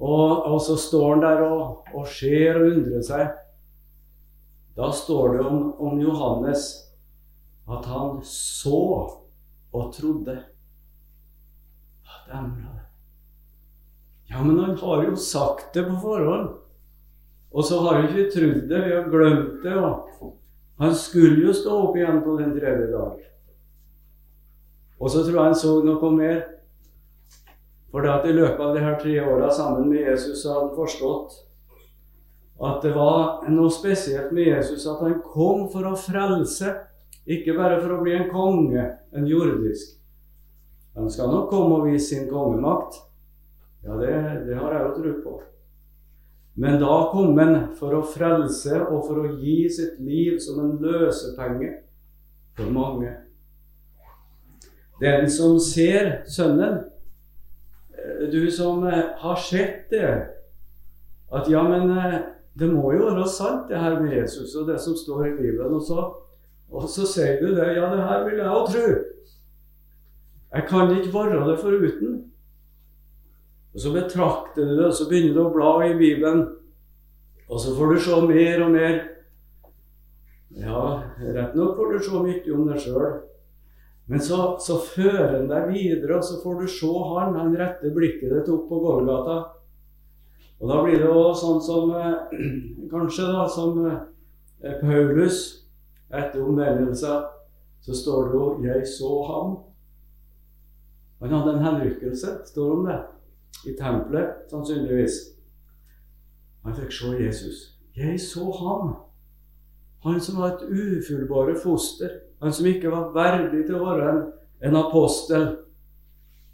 Og, 0.00 0.46
og 0.50 0.56
så 0.64 0.76
står 0.80 1.10
han 1.12 1.22
der 1.22 1.42
og, 1.46 1.90
og 1.94 2.08
ser 2.10 2.58
og 2.58 2.70
undrer 2.72 3.04
seg. 3.06 3.36
Da 4.74 4.88
står 4.90 5.36
det 5.36 5.44
om, 5.46 5.68
om 5.78 6.00
Johannes 6.02 6.64
at 7.70 7.86
han 7.86 8.18
så 8.26 8.80
og 9.74 9.92
trodde. 9.94 10.34
Ja, 14.26 14.42
men 14.42 14.58
han 14.58 14.76
har 14.80 15.04
jo 15.04 15.16
sagt 15.16 15.74
det 15.74 15.84
på 15.86 15.98
forhånd. 16.02 16.48
Og 17.54 17.64
så 17.64 17.78
har 17.84 18.00
vi 18.00 18.08
ikke 18.08 18.30
trodd 18.34 18.64
det, 18.70 18.80
vi 18.82 18.94
har 18.96 19.10
glemt 19.10 19.62
det. 19.62 19.76
Han 20.82 20.94
skulle 20.98 21.44
jo 21.46 21.54
stå 21.54 21.76
opp 21.84 21.96
igjen 21.96 22.18
på 22.24 22.34
den 22.40 22.56
tredje 22.56 22.88
dag. 22.90 23.20
Og 25.00 25.10
så 25.10 25.24
tror 25.24 25.38
jeg 25.38 25.48
han 25.50 25.58
så 25.58 25.78
noe 25.84 26.10
mer. 26.14 26.42
For 27.94 28.06
at 28.10 28.26
i 28.26 28.34
løpet 28.34 28.60
av 28.60 28.74
de 28.74 28.82
her 28.82 28.96
tre 28.98 29.16
åra 29.22 29.50
sammen 29.54 29.88
med 29.90 30.02
Jesus 30.02 30.42
så 30.42 30.54
hadde 30.54 30.68
han 30.68 30.78
forstått 30.78 31.40
at 32.64 32.82
det 32.82 32.92
var 32.94 33.44
noe 33.50 33.70
spesielt 33.70 34.32
med 34.34 34.46
Jesus 34.46 34.86
at 34.86 35.02
han 35.02 35.20
kom 35.26 35.66
for 35.72 35.86
å 35.90 35.96
frelse. 35.98 36.72
Ikke 37.24 37.56
bare 37.56 37.80
for 37.80 37.96
å 37.96 38.02
bli 38.02 38.14
en 38.14 38.28
konge, 38.30 38.84
en 39.16 39.26
jordisk. 39.26 39.96
Han 40.94 41.10
skal 41.10 41.32
nok 41.32 41.48
komme 41.50 41.80
og 41.80 41.88
vise 41.88 42.10
sin 42.10 42.28
kongemakt. 42.30 42.98
Ja, 43.84 43.96
det, 43.98 44.12
det 44.46 44.58
har 44.58 44.74
jeg 44.74 44.84
jo 44.84 44.94
tro 44.98 45.14
på. 45.24 45.34
Men 46.54 46.78
da 46.82 46.98
kom 47.10 47.38
han 47.38 47.56
for 47.78 47.96
å 47.98 48.04
frelse 48.06 48.78
og 48.84 49.08
for 49.08 49.24
å 49.24 49.32
gi 49.40 49.64
sitt 49.72 49.98
liv 50.04 50.38
som 50.42 50.60
en 50.62 50.76
løsepenge 50.82 51.72
for 52.54 52.70
mange. 52.70 53.10
Den 55.04 55.28
som 55.30 55.58
ser 55.60 56.22
Sønnen, 56.30 56.78
eh, 57.92 58.26
du 58.32 58.50
som 58.50 58.86
eh, 58.88 59.12
har 59.20 59.36
sett 59.36 59.90
det 59.90 60.12
At 61.34 61.48
ja, 61.50 61.62
men 61.68 61.90
eh, 61.92 62.20
det 62.54 62.70
må 62.70 62.92
jo 62.94 63.08
være 63.10 63.26
sant, 63.28 63.68
det 63.68 63.80
her 63.82 63.98
med 64.00 64.14
Jesus 64.14 64.54
og 64.54 64.68
det 64.68 64.78
som 64.80 64.94
står 64.96 65.26
i 65.26 65.36
Bibelen. 65.36 65.74
Og 65.74 65.82
så 65.82 66.04
og 66.74 66.88
så 66.90 67.06
sier 67.06 67.40
du 67.40 67.52
det. 67.54 67.74
Ja, 67.76 67.88
det 67.92 68.02
her 68.02 68.24
vil 68.26 68.40
jeg 68.40 68.50
òg 68.50 68.70
tro. 68.72 68.86
Jeg 70.54 70.66
kan 70.68 70.92
ikke 70.94 71.12
være 71.14 71.42
det 71.50 71.58
foruten. 71.60 72.14
Og 73.74 73.80
så 73.80 73.92
betrakter 73.92 74.64
du 74.64 74.76
det, 74.76 74.86
og 74.86 74.94
så 74.94 75.08
begynner 75.10 75.34
du 75.34 75.42
å 75.44 75.52
bla 75.54 75.72
i 75.86 75.96
Bibelen. 75.98 76.44
Og 77.50 77.60
så 77.60 77.74
får 77.76 77.92
du 77.92 78.00
se 78.00 78.20
mer 78.30 78.62
og 78.64 78.74
mer. 78.74 79.00
Ja, 80.54 80.82
rett 81.18 81.56
nok 81.58 81.74
får 81.78 81.92
du 81.92 82.04
se 82.06 82.22
mye 82.22 82.54
om 82.54 82.68
deg 82.70 82.82
sjøl. 82.82 83.16
Men 84.06 84.20
så, 84.20 84.56
så 84.60 84.78
fører 84.84 85.38
han 85.38 85.48
deg 85.48 85.70
videre, 85.72 86.18
og 86.18 86.24
så 86.24 86.40
får 86.42 86.60
du 86.60 86.66
se 86.68 86.90
han. 87.10 87.36
Han 87.40 87.56
retter 87.56 87.94
blikket 87.94 88.32
ditt 88.34 88.50
opp 88.52 88.66
på 88.68 88.80
Golgata. 88.84 89.36
Og 90.60 90.70
da 90.70 90.80
blir 90.84 91.00
det 91.00 91.10
òg 91.10 91.32
sånn 91.36 91.62
som 91.64 91.92
eh, 91.96 92.42
Kanskje 92.92 93.28
da 93.32 93.46
som 93.50 93.80
eh, 93.88 94.76
Paulus 94.80 95.40
etter 96.14 96.44
omvendelsen 96.44 97.24
så 97.84 97.94
står 97.94 98.28
det 98.28 98.34
jo 98.38 98.44
'Jeg 98.64 98.86
så 98.88 99.10
ham'. 99.28 99.56
Han 101.20 101.32
hadde 101.32 101.52
en 101.52 101.64
henrykkelse, 101.64 102.28
står 102.46 102.64
det 102.64 102.76
om 102.78 102.86
det, 102.86 103.00
i 103.66 103.76
tempelet 103.76 104.50
sannsynligvis. 104.50 105.16
Han 106.64 106.76
fikk 106.76 106.92
se 106.92 107.06
Jesus. 107.24 107.76
'Jeg 107.96 108.20
så 108.20 108.46
ham'. 108.52 108.94
Han 110.04 110.20
som 110.20 110.40
var 110.40 110.48
et 110.48 110.68
ufullbare 110.68 111.56
foster. 111.62 112.10
Han 112.44 112.52
som 112.52 112.66
ikke 112.68 112.90
var 112.92 113.12
verdig 113.14 113.62
til 113.64 113.78
å 113.78 113.86
være 113.86 114.08
en, 114.10 114.18
en 114.68 114.74
apostel. 114.76 115.46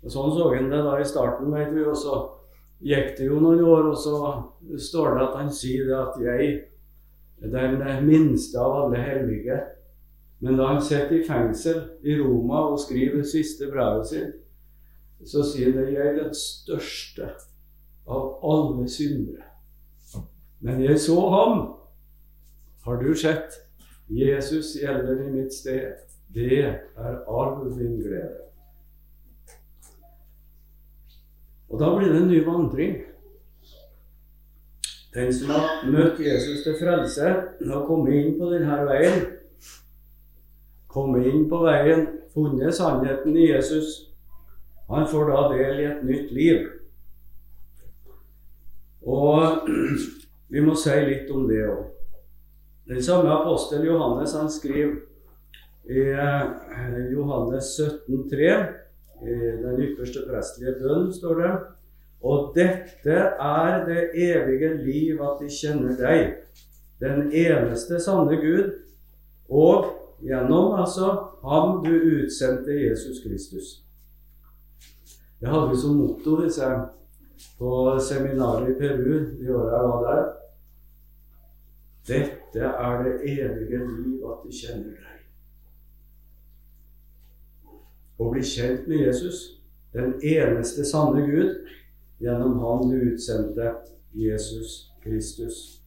Og 0.05 0.13
Sånn 0.15 0.37
så 0.37 0.53
han 0.55 0.69
det 0.71 0.83
da 0.87 0.93
i 1.01 1.07
starten, 1.09 1.51
vet 1.51 1.73
vi. 1.75 1.83
Og 1.83 1.97
så 1.99 2.21
gikk 2.79 3.17
det 3.19 3.27
jo 3.27 3.41
noen 3.43 3.65
år, 3.67 3.89
og 3.91 3.99
så 3.99 4.21
står 4.79 5.17
det 5.17 5.25
at 5.25 5.39
han 5.41 5.51
sier 5.53 5.91
at 5.99 6.15
'jeg' 6.21 6.61
er 7.43 7.75
den 7.75 8.07
minste 8.07 8.61
av 8.61 8.85
alle 8.85 9.03
hellige. 9.03 9.59
Men 10.41 10.57
da 10.57 10.69
han 10.71 10.83
sitter 10.83 11.19
i 11.19 11.27
fengsel 11.27 11.83
i 12.05 12.17
Roma 12.21 12.63
og 12.71 12.79
skriver 12.81 13.27
siste 13.27 13.67
brevet 13.73 14.07
sitt, 14.07 14.39
så 15.27 15.43
sier 15.43 15.75
han 15.75 15.91
'Jeg 15.91 16.07
er 16.07 16.23
den 16.23 16.35
største 16.35 17.33
av 18.07 18.39
alle 18.45 18.87
syndere'. 18.89 19.51
Men 20.61 20.85
jeg 20.85 21.01
så 21.01 21.19
ham. 21.31 21.75
Har 22.85 23.03
du 23.03 23.15
sett? 23.15 23.70
Jesus 24.11 24.75
gjelder 24.83 25.27
i 25.27 25.31
mitt 25.31 25.55
sted. 25.55 25.93
Det 26.35 26.63
er 26.65 27.19
all 27.29 27.71
min 27.77 28.01
glede. 28.03 28.51
Og 31.71 31.79
da 31.81 31.91
blir 31.97 32.13
det 32.13 32.23
en 32.23 32.29
ny 32.29 32.45
vandring. 32.47 32.97
Den 35.15 35.35
som 35.35 35.51
har 35.51 35.87
møtt 35.91 36.19
Jesus 36.21 36.63
til 36.63 36.75
frelse, 36.81 37.31
har 37.73 37.87
kommet 37.87 38.15
inn 38.15 38.37
på 38.39 38.51
denne 38.51 38.77
veien, 38.87 39.25
kommet 40.91 41.27
inn 41.27 41.49
på 41.51 41.63
veien, 41.65 42.07
funnet 42.35 42.75
sannheten 42.75 43.37
i 43.39 43.49
Jesus, 43.51 44.11
han 44.91 45.07
får 45.11 45.31
da 45.31 45.41
del 45.55 45.81
i 45.81 45.87
et 45.87 46.05
nytt 46.07 46.31
liv. 46.35 46.69
Og 49.07 49.67
vi 50.53 50.63
må 50.63 50.75
si 50.79 50.95
litt 51.07 51.31
om 51.35 51.47
det 51.51 51.63
òg. 51.71 52.00
Den 52.91 53.03
samme 53.03 53.31
apostel 53.31 53.85
Johannes 53.87 54.35
han 54.35 54.51
skriver 54.51 54.97
i 55.91 56.01
Johannes 56.11 57.13
Johannes 57.13 57.69
17,3 57.81 58.49
i 59.21 59.37
den 59.63 59.83
ypperste 59.85 60.25
prestelige 60.27 60.75
bønn, 60.81 61.13
står 61.15 61.39
det 61.39 61.53
og 62.21 62.51
dette 62.55 63.17
er 63.41 63.85
det 63.87 64.11
evige 64.13 64.75
liv, 64.85 65.21
at 65.25 65.39
de 65.41 65.49
kjenner 65.49 65.95
deg, 65.97 66.35
den 67.01 67.31
eneste 67.33 68.01
sanne 68.03 68.37
Gud, 68.43 68.75
og 69.49 69.87
gjennom 70.21 70.75
altså 70.83 71.15
ham 71.47 71.79
du 71.85 71.95
utsendte 71.95 72.77
Jesus 72.77 73.23
Kristus. 73.25 73.71
Det 75.41 75.49
hadde 75.49 75.71
vi 75.71 75.81
som 75.81 75.97
motto 75.97 76.37
disse, 76.43 76.69
på 77.57 77.97
seminaret 78.05 78.69
i 78.69 78.77
Peru 78.77 79.15
de 79.39 79.49
åra 79.55 79.79
jeg 79.79 79.89
var 79.89 80.03
der. 80.11 80.27
Dette 82.11 82.40
er 82.59 83.03
det 83.05 83.15
evige 83.31 83.79
liv, 83.79 84.25
at 84.27 84.43
de 84.45 84.53
kjenner 84.55 84.97
deg. 84.97 85.19
Å 88.21 88.31
bli 88.33 88.43
kjent 88.45 88.89
med 88.91 89.07
Jesus, 89.07 89.61
den 89.95 90.17
eneste 90.21 90.85
sanne 90.85 91.23
Gud, 91.27 91.69
gjennom 92.21 92.59
Han 92.61 92.91
du 92.91 92.97
utsendte, 93.13 93.75
Jesus 94.13 94.91
Kristus. 95.03 95.81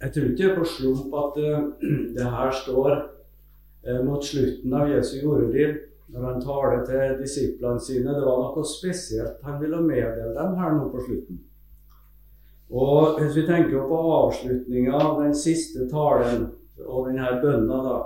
Jeg 0.00 0.14
tror 0.14 0.30
ikke 0.30 0.54
på 0.56 0.64
slump 0.64 1.14
at 1.20 1.36
uh, 1.42 1.66
det 2.16 2.30
her 2.36 2.54
står 2.62 2.94
uh, 2.94 4.00
mot 4.06 4.24
slutten 4.24 4.72
av 4.72 4.88
Jesu 4.88 5.18
jordeliv, 5.20 5.76
når 6.10 6.26
han 6.26 6.42
taler 6.42 6.86
til 6.88 7.18
disiplene 7.20 7.82
sine. 7.82 8.14
Det 8.16 8.24
var 8.24 8.40
noe 8.46 8.64
spesielt 8.66 9.44
han 9.44 9.60
ville 9.60 9.82
meddele 9.84 10.32
dem 10.34 10.56
her 10.58 10.72
nå 10.78 10.88
på 10.94 11.04
slutten. 11.04 11.44
Og 12.70 13.18
Hvis 13.18 13.36
vi 13.36 13.46
tenker 13.46 13.88
på 13.88 14.00
avslutninga 14.14 14.94
av 14.94 15.22
den 15.22 15.34
siste 15.34 15.88
talen 15.90 16.46
og 16.86 17.08
denne 17.08 17.32
bønna, 17.42 17.80
da, 17.82 17.96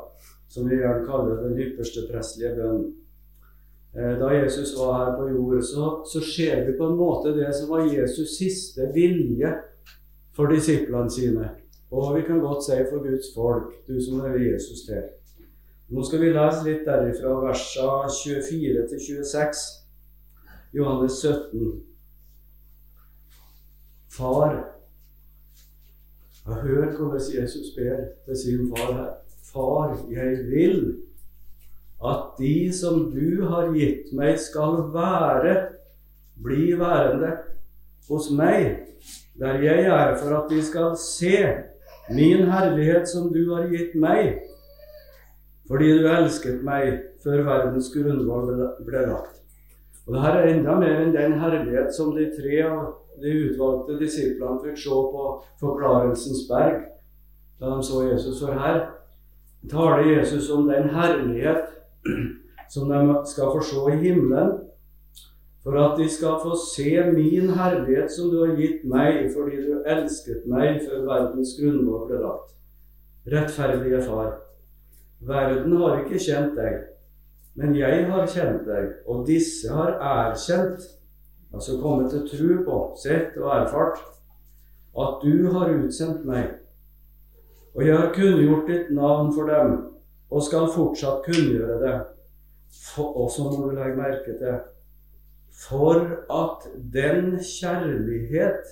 som 0.48 0.68
vi 0.68 0.78
gjerne 0.78 1.04
kaller 1.04 1.42
den 1.42 1.58
ypperste 1.60 2.06
prestelige 2.08 2.54
bønnen 2.56 2.92
Eh, 3.96 4.18
da 4.18 4.32
Jesus 4.32 4.78
var 4.78 5.04
her 5.04 5.16
på 5.16 5.28
jord, 5.28 5.62
så, 5.62 6.02
så 6.06 6.20
ser 6.20 6.66
vi 6.66 6.72
på 6.78 6.84
en 6.84 6.96
måte 6.96 7.30
det 7.32 7.52
som 7.54 7.68
var 7.70 7.86
Jesus' 7.86 8.32
siste 8.38 8.88
vilje 8.94 9.52
for 10.34 10.50
disiplene 10.50 11.10
sine. 11.10 11.50
Og 11.94 12.16
vi 12.16 12.24
kan 12.26 12.40
godt 12.42 12.64
si 12.66 12.80
for 12.90 13.04
Guds 13.04 13.30
folk, 13.34 13.70
du 13.86 14.00
som 14.02 14.24
er 14.26 14.34
Jesus 14.42 14.82
til. 14.88 15.04
Nå 15.94 16.02
skal 16.02 16.24
vi 16.24 16.32
lese 16.34 16.64
litt 16.66 16.82
derifra 16.88 17.36
versa 17.44 17.86
24 18.10 18.88
til 18.90 19.04
26. 19.06 19.62
Johannes 20.74 21.20
17. 21.22 21.93
Far 24.16 24.64
Jeg 26.46 26.54
hører 26.54 26.96
hvordan 26.96 27.20
Jesus 27.34 27.72
ber 27.76 27.96
til 28.24 28.36
sin 28.36 28.76
far 28.76 28.92
her. 28.92 29.12
Far, 29.52 29.98
jeg 30.10 30.38
vil 30.50 30.96
at 32.04 32.38
de 32.38 32.72
som 32.72 33.10
du 33.14 33.46
har 33.48 33.70
gitt 33.72 34.12
meg, 34.12 34.36
skal 34.40 34.90
være, 34.92 35.54
bli 36.44 36.74
værende 36.78 37.30
hos 38.08 38.28
meg, 38.30 38.90
der 39.40 39.62
jeg 39.62 39.86
er, 39.86 40.16
for 40.20 40.36
at 40.36 40.50
de 40.50 40.60
skal 40.62 40.96
se 41.00 41.38
min 42.10 42.44
herlighet 42.50 43.08
som 43.08 43.30
du 43.32 43.54
har 43.54 43.70
gitt 43.72 43.94
meg, 43.96 44.42
fordi 45.68 45.94
du 45.96 46.10
elsket 46.10 46.60
meg 46.66 46.98
før 47.24 47.46
verdens 47.46 47.88
grunnvoll 47.94 48.52
ble 48.84 49.06
lagt. 49.08 49.40
Og 50.04 50.12
det 50.12 50.26
her 50.26 50.36
er 50.36 50.50
enda 50.50 50.76
mer 50.76 51.00
enn 51.00 51.16
den 51.16 51.38
herlighet 51.40 51.94
som 51.96 52.12
de 52.12 52.28
tre 52.36 52.60
av 52.68 52.82
de 53.22 53.36
utvalgte 53.48 53.98
disiplene 54.00 54.60
fikk 54.64 54.78
se 54.82 54.98
på 55.14 55.28
Forklarelsens 55.60 56.44
berg 56.50 56.82
da 57.60 57.76
de 57.76 57.82
så 57.86 58.02
Jesus. 58.08 58.40
For 58.42 58.58
her 58.58 58.80
taler 59.70 60.08
Jesus 60.10 60.50
om 60.50 60.68
den 60.68 60.88
herlighet 60.94 61.64
som 62.68 62.88
de 62.88 63.22
skal 63.26 63.52
få 63.54 63.60
se 63.62 63.82
i 63.94 64.00
himmelen, 64.02 64.52
for 65.62 65.78
at 65.80 65.98
de 65.98 66.08
skal 66.08 66.40
få 66.42 66.56
se 66.74 67.12
min 67.12 67.50
herlighet 67.50 68.12
som 68.12 68.30
du 68.30 68.40
har 68.44 68.56
gitt 68.56 68.84
meg, 68.84 69.30
fordi 69.32 69.62
du 69.64 69.84
elsket 69.88 70.44
meg 70.50 70.82
før 70.84 71.06
verdens 71.08 71.54
grunnmål 71.60 72.08
ble 72.08 72.18
lagt. 72.24 72.50
Rettferdige 73.32 74.02
Far, 74.04 74.34
verden 75.20 75.76
har 75.80 76.02
ikke 76.02 76.20
kjent 76.20 76.58
deg, 76.58 76.82
men 77.56 77.72
jeg 77.78 78.04
har 78.10 78.26
kjent 78.28 78.66
deg, 78.68 78.90
og 79.08 79.24
disse 79.26 79.72
har 79.72 79.96
erkjent, 79.96 80.84
altså 81.54 81.78
kommet 81.80 82.10
til 82.10 82.26
tro 82.28 82.58
på, 82.66 82.78
sett 83.02 83.36
og 83.38 83.50
erfart, 83.54 84.02
at 84.94 85.22
du 85.22 85.50
har 85.54 85.72
utsendt 85.74 86.26
meg. 86.26 86.50
Og 87.74 87.86
jeg 87.86 87.98
har 87.98 88.12
kunngjort 88.14 88.68
ditt 88.70 88.90
navn 88.94 89.32
for 89.34 89.50
dem, 89.50 89.74
og 90.30 90.42
skal 90.42 90.70
fortsatt 90.74 91.26
kunngjøre 91.26 91.80
det. 91.82 91.96
og 92.96 93.30
så 93.30 93.42
må 93.42 93.68
du 93.70 93.76
legge 93.76 93.96
merke 93.96 94.38
til 94.38 94.56
For 95.54 96.00
at 96.30 96.66
den 96.92 97.38
kjærlighet 97.38 98.66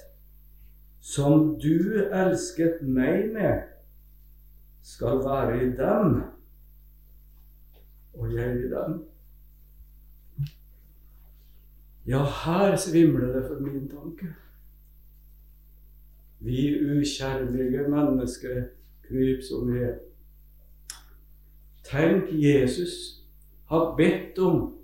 som 1.01 1.59
du 1.63 2.03
elsket 2.11 2.83
meg 2.83 3.31
med, 3.35 3.63
skal 4.83 5.23
være 5.23 5.57
i 5.63 5.71
dem, 5.79 6.23
og 8.15 8.35
jeg 8.35 8.57
i 8.57 8.71
dem. 8.71 9.12
Ja, 12.07 12.25
her 12.45 12.77
svimler 12.77 13.33
det 13.33 13.45
for 13.47 13.61
min 13.61 13.89
tanke. 13.89 14.35
Vi 16.39 16.81
ukjærlige 16.99 17.89
mennesker 17.89 18.63
kryp 19.07 19.43
som 19.47 19.69
vi 19.73 19.79
er. 19.79 19.95
Tenk, 21.87 22.33
Jesus 22.33 23.23
har 23.71 23.95
bedt 23.97 24.39
om 24.39 24.75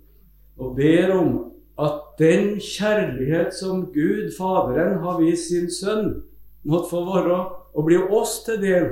og 0.59 0.77
ber 0.77 1.13
om 1.15 1.53
at 1.79 1.93
den 2.19 2.59
kjærlighet 2.61 3.55
som 3.55 3.87
Gud, 3.87 4.31
Faderen, 4.39 4.99
har 4.99 5.21
vist 5.21 5.49
sin 5.49 5.71
sønn, 5.71 6.23
måtte 6.63 6.91
få 6.91 7.05
være 7.07 7.39
og 7.75 7.85
bli 7.87 7.97
oss 7.97 8.43
til 8.47 8.59
del, 8.63 8.89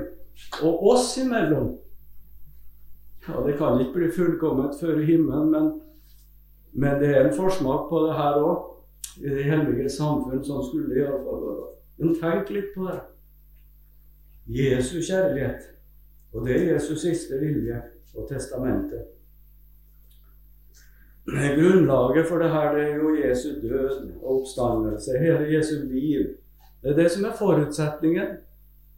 og 0.62 0.86
oss 0.92 1.16
imellom. 1.18 1.74
Ja, 3.28 3.42
Det 3.46 3.58
kan 3.58 3.80
ikke 3.80 3.94
bli 3.94 4.10
fullkomment 4.14 4.80
før 4.80 5.02
himmelen, 5.02 5.50
men, 5.50 5.72
men 6.76 7.00
det 7.00 7.08
er 7.08 7.24
en 7.24 7.36
forsmak 7.36 7.88
på 7.90 8.02
det 8.06 8.14
her 8.18 8.40
òg. 8.44 8.64
I 9.16 9.32
det 9.32 9.44
hellige 9.48 9.88
samfunn. 9.88 10.42
Sånn 10.44 10.64
skulle 10.66 10.90
det 10.92 11.00
iallfall 11.00 11.40
være. 11.40 11.68
Men 11.96 12.16
tenk 12.20 12.50
litt 12.52 12.74
på 12.74 12.84
det. 12.84 12.98
Jesu 14.58 14.98
kjærlighet. 15.00 15.70
Og 16.34 16.44
det 16.44 16.56
er 16.56 16.66
Jesus 16.74 17.00
siste 17.00 17.38
vilje 17.40 17.78
og 18.14 18.28
testamentet. 18.28 19.06
Grunnlaget 21.26 22.28
for 22.28 22.38
det 22.38 22.50
her 22.52 22.76
det 22.76 22.84
er 22.84 23.00
jo 23.00 23.14
Jesu 23.18 23.48
død 23.62 24.12
og 24.20 24.28
oppstandelse, 24.34 25.16
hele 25.18 25.48
Jesu 25.56 25.74
liv. 25.88 26.36
Det 26.82 26.92
er 26.92 27.00
det 27.00 27.08
som 27.10 27.24
er 27.24 27.38
forutsetningen. 27.38 28.36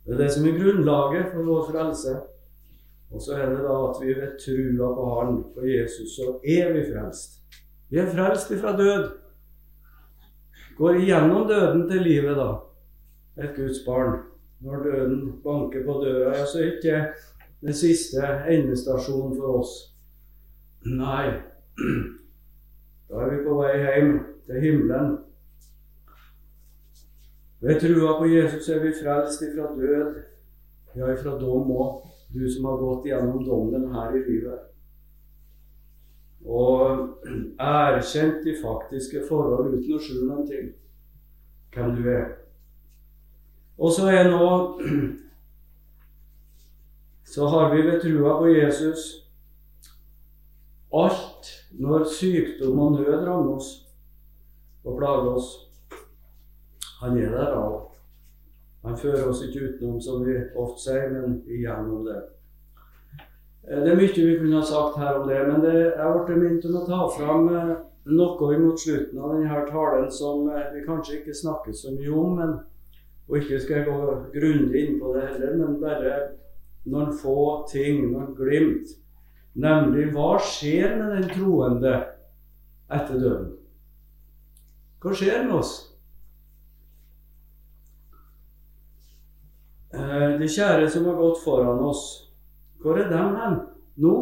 Det 0.05 0.17
er 0.17 0.25
det 0.25 0.33
som 0.35 0.51
er 0.51 0.59
grunnlaget 0.59 1.31
for 1.33 1.47
vår 1.47 1.71
frelse. 1.71 2.19
Og 3.11 3.23
så 3.23 3.39
er 3.39 3.49
det 3.55 3.63
da 3.65 3.77
at 3.87 4.03
vi 4.03 4.13
ved 4.19 4.37
trua 4.43 4.91
på 4.99 5.09
Han, 5.15 5.43
på 5.55 5.65
Jesus, 5.65 6.17
så 6.19 6.35
er 6.45 6.73
vi 6.75 6.85
frelst. 6.91 7.39
Vi 7.91 7.99
er 7.99 8.11
frelst 8.13 8.51
ifra 8.51 8.77
død. 8.77 9.11
Går 10.79 11.01
igjennom 11.03 11.49
døden 11.49 11.89
til 11.91 12.03
livet, 12.03 12.37
da. 12.37 12.51
Et 13.43 13.55
Guds 13.57 13.81
barn. 13.87 14.19
Når 14.61 14.83
døden 14.83 15.43
banker 15.45 15.85
på 15.87 16.01
døra, 16.05 16.37
ja, 16.37 16.47
så 16.47 16.59
er 16.59 16.73
ikke 16.73 17.07
den 17.61 17.75
siste 17.75 18.23
endestasjonen 18.49 19.37
for 19.39 19.61
oss. 19.61 19.73
Nei, 20.87 21.31
da 23.09 23.23
er 23.23 23.33
vi 23.33 23.41
på 23.45 23.57
vei 23.59 23.73
hjem 23.79 24.13
til 24.47 24.61
himmelen. 24.63 25.17
Ved 27.61 27.81
trua 27.83 28.19
på 28.19 28.31
Jesus 28.31 28.69
er 28.69 28.83
vi 28.83 28.95
frelst 29.03 29.43
ifra 29.43 29.73
død, 29.75 30.21
ja, 30.95 31.11
ifra 31.13 31.35
dom 31.41 31.71
òg, 31.75 32.05
du 32.35 32.45
som 32.51 32.69
har 32.71 32.83
gått 32.83 33.09
gjennom 33.11 33.43
dommen 33.47 33.89
her 33.95 34.15
i 34.15 34.23
livet. 34.27 34.69
Og 36.49 37.09
erkjent 37.61 38.45
de 38.45 38.55
faktiske 38.57 39.23
forhold 39.29 39.75
uten 39.75 39.97
å 39.97 40.01
skjule 40.01 40.29
noen 40.29 40.47
ting. 40.49 40.71
hvem 41.75 41.97
du 41.97 42.09
er. 42.11 42.29
Og 43.79 43.93
så 43.93 44.09
er 44.11 44.31
nå 44.31 44.47
Så 47.29 47.47
har 47.47 47.75
vi 47.75 47.83
ved 47.83 48.01
trua 48.01 48.39
på 48.39 48.47
Jesus 48.49 49.29
alt 50.93 51.51
når 51.71 52.05
sykdom 52.05 52.79
og 52.81 52.93
nød 52.93 53.27
rammer 53.27 53.57
oss 53.57 53.69
og 54.85 54.97
plager 54.97 55.35
oss. 55.37 55.51
Han 57.01 57.19
er 57.19 57.31
der 57.31 57.53
alt. 57.53 57.99
Han 58.85 58.97
fører 58.97 59.29
oss 59.29 59.43
ikke 59.45 59.69
utenom, 59.69 60.01
som 60.01 60.25
vi 60.25 60.39
ofte 60.57 60.81
sier, 60.83 61.11
men 61.13 61.43
igjennom 61.45 62.07
det. 62.07 62.23
Eh, 63.71 63.83
det 63.85 63.91
er 63.93 63.99
mye 64.01 64.15
vi 64.15 64.39
kunne 64.39 64.57
ha 64.57 64.65
sagt 64.65 64.97
her 64.97 65.21
om 65.21 65.29
det, 65.29 65.39
men 65.49 65.61
det, 65.61 65.77
jeg 65.93 66.25
ble 66.25 66.37
minnet 66.41 66.67
om 66.69 66.77
å 66.81 66.87
ta 66.89 67.01
fram 67.13 67.49
eh, 67.53 67.75
noe 68.09 68.59
mot 68.63 68.81
slutten 68.81 69.21
av 69.21 69.35
denne 69.35 69.65
talen 69.69 70.07
som 70.13 70.47
eh, 70.49 70.71
vi 70.73 70.85
kanskje 70.87 71.19
ikke 71.19 71.37
snakker 71.37 71.75
så 71.77 71.93
mye 71.93 72.15
om. 72.17 72.39
Men, 72.39 72.55
og 73.29 73.37
ikke 73.37 73.59
skal 73.61 73.83
jeg 73.83 73.89
gå 73.91 74.15
grundig 74.33 74.85
inn 74.85 74.97
på 75.01 75.13
det 75.13 75.27
heller, 75.27 75.59
men 75.59 75.77
bare 75.83 76.15
noen 76.89 77.13
få 77.13 77.67
ting, 77.69 78.07
noen 78.09 78.33
glimt. 78.39 78.95
Nemlig 79.59 80.07
hva 80.15 80.39
skjer 80.41 80.95
med 80.97 81.13
den 81.17 81.29
troende 81.35 81.93
etter 82.89 83.21
døden? 83.21 83.51
Hva 85.03 85.13
skjer 85.13 85.45
med 85.45 85.59
oss? 85.59 85.75
De 89.93 90.49
kjære 90.49 90.89
som 90.93 91.09
har 91.09 91.19
gått 91.19 91.43
foran 91.43 91.85
oss, 91.85 92.28
hvor 92.83 92.99
er 92.99 93.11
dem 93.11 93.35
hen 93.37 93.59
nå? 93.97 94.15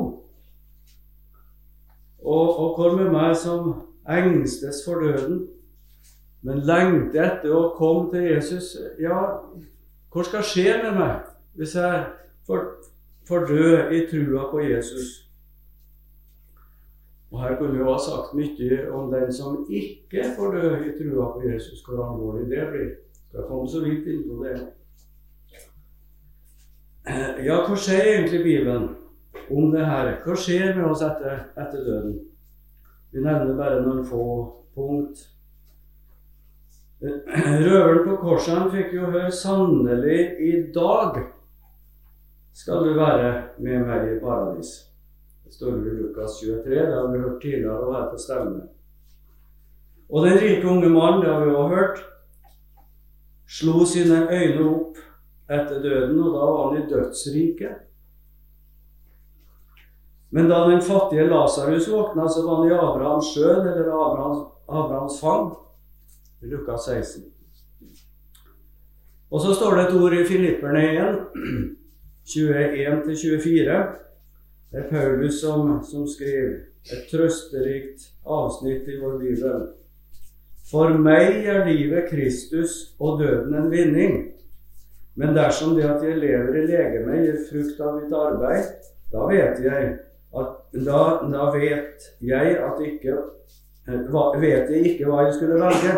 Og, 2.26 2.58
og 2.58 2.74
hvor 2.76 2.96
med 2.96 3.12
meg 3.12 3.36
som 3.38 3.74
engstes 4.08 4.82
for 4.86 5.02
døden, 5.02 5.44
men 6.46 6.62
lengter 6.66 7.24
etter 7.26 7.54
å 7.54 7.72
komme 7.74 8.10
til 8.12 8.28
Jesus 8.28 8.76
Ja, 9.02 9.18
hva 10.12 10.24
skal 10.24 10.44
skje 10.46 10.76
med 10.84 10.98
meg 10.98 11.24
hvis 11.58 11.74
jeg 11.74 12.02
får, 12.46 12.66
får 13.28 13.46
dø 13.50 13.70
i 13.96 14.02
trua 14.10 14.46
på 14.52 14.62
Jesus? 14.62 15.26
Og 17.30 17.42
Her 17.42 17.56
kunne 17.58 17.78
vi 17.78 17.84
ha 17.84 17.96
sagt 17.98 18.34
mye 18.38 18.78
om 18.94 19.10
den 19.12 19.32
som 19.34 19.64
ikke 19.68 20.30
får 20.36 20.54
dø 20.54 20.70
i 20.86 20.92
trua 20.98 21.32
på 21.34 21.42
Jesus, 21.48 21.82
hvor 21.84 22.04
alvorlig 22.04 22.46
det 22.50 22.68
blir. 22.70 22.92
Skal 23.28 23.48
komme 23.48 23.68
så 23.68 23.82
vidt 23.84 24.06
inn 24.08 24.22
på 24.28 24.38
det. 24.44 24.60
Ja, 27.06 27.60
hva 27.62 27.76
skjer 27.78 28.02
egentlig 28.02 28.40
i 28.40 28.44
Bibelen 28.44 28.88
om 29.50 29.70
det 29.70 29.84
her? 29.86 30.08
Hva 30.24 30.34
skjer 30.34 30.72
med 30.74 30.88
oss 30.88 31.04
etter, 31.06 31.44
etter 31.54 31.84
døden? 31.86 32.16
Vi 33.14 33.22
nevner 33.22 33.54
bare 33.54 33.84
noen 33.84 34.02
få 34.08 34.24
punkt. 34.74 35.22
Røveren 36.98 38.02
på 38.08 38.18
korset 38.24 38.72
fikk 38.72 38.96
jo 38.96 39.12
høre 39.12 39.30
sannelig 39.30 40.18
i 40.42 40.52
dag 40.74 41.20
skal 42.56 42.82
du 42.88 42.96
være 42.96 43.30
med 43.62 43.86
meg 43.86 44.10
i 44.10 44.18
paradis. 44.18 44.74
Det 45.44 45.54
står 45.54 45.78
i 45.78 45.96
Lukas 46.00 46.40
23. 46.42 46.74
Det 46.74 46.94
har 46.96 47.10
vi 47.12 47.22
hørt 47.22 47.42
tidligere 47.42 47.78
og 47.86 47.94
her 47.94 48.10
på 48.10 48.18
stevnet. 48.18 48.66
Og 50.10 50.26
den 50.26 50.40
rike 50.42 50.66
unge 50.66 50.90
mannen, 50.90 51.22
det 51.22 51.30
har 51.30 51.44
vi 51.44 51.54
også 51.54 51.74
hørt, 51.74 52.06
slo 53.46 53.84
sine 53.86 54.24
øyne 54.26 54.70
opp 54.72 55.05
etter 55.48 55.82
døden, 55.82 56.18
og 56.20 56.32
da 56.34 56.46
var 56.50 56.64
han 56.68 56.80
i 56.82 56.88
dødsriket. 56.90 57.82
Men 60.30 60.48
da 60.50 60.64
den 60.68 60.82
fattige 60.82 61.28
Lasarus 61.30 61.88
våkna, 61.88 62.28
så 62.28 62.42
var 62.46 62.56
han 62.56 62.68
i 62.68 62.74
Abrahams 62.74 63.30
sjøl, 63.34 63.62
eller 63.62 63.92
Abrahams, 63.94 64.42
Abrahams 64.68 65.20
fang. 65.20 65.54
Lukas 66.42 66.84
16. 66.84 67.24
Og 69.30 69.40
så 69.40 69.54
står 69.54 69.74
det 69.74 69.84
et 69.86 69.96
ord 70.02 70.12
i 70.14 70.24
Filipperne 70.24 70.82
igjen, 70.90 71.16
21-24. 72.34 73.78
Det 74.70 74.82
er 74.82 74.90
Paulus 74.90 75.40
som, 75.40 75.70
som 75.86 76.06
skriver 76.10 76.52
et 76.92 77.08
trøsterikt 77.10 78.10
avsnitt 78.26 78.86
i 78.88 78.98
vår 79.00 79.18
bibel. 79.22 79.66
For 80.70 80.94
meg 80.98 81.46
er 81.46 81.66
livet 81.68 82.10
Kristus 82.10 82.96
og 82.98 83.20
døden 83.22 83.54
en 83.54 83.70
vinning. 83.70 84.16
Men 85.16 85.32
dersom 85.36 85.76
det 85.76 85.86
at 85.88 86.02
jeg 86.04 86.18
lever 86.20 86.58
i 86.60 86.66
legemet, 86.68 87.22
gir 87.24 87.38
frukt 87.48 87.80
av 87.80 87.94
mitt 87.96 88.12
arbeid, 88.12 88.66
da 89.12 89.28
vet 89.30 89.62
jeg 89.64 89.94
at 90.36 90.56
da, 90.84 91.02
da 91.32 91.46
vet 91.54 92.04
jeg 92.20 92.58
at 92.60 92.82
ikke 92.84 93.14
vet 93.86 94.70
jeg 94.72 94.82
ikke 94.90 95.06
hva 95.08 95.24
jeg 95.24 95.36
skulle 95.38 95.60
velge. 95.62 95.94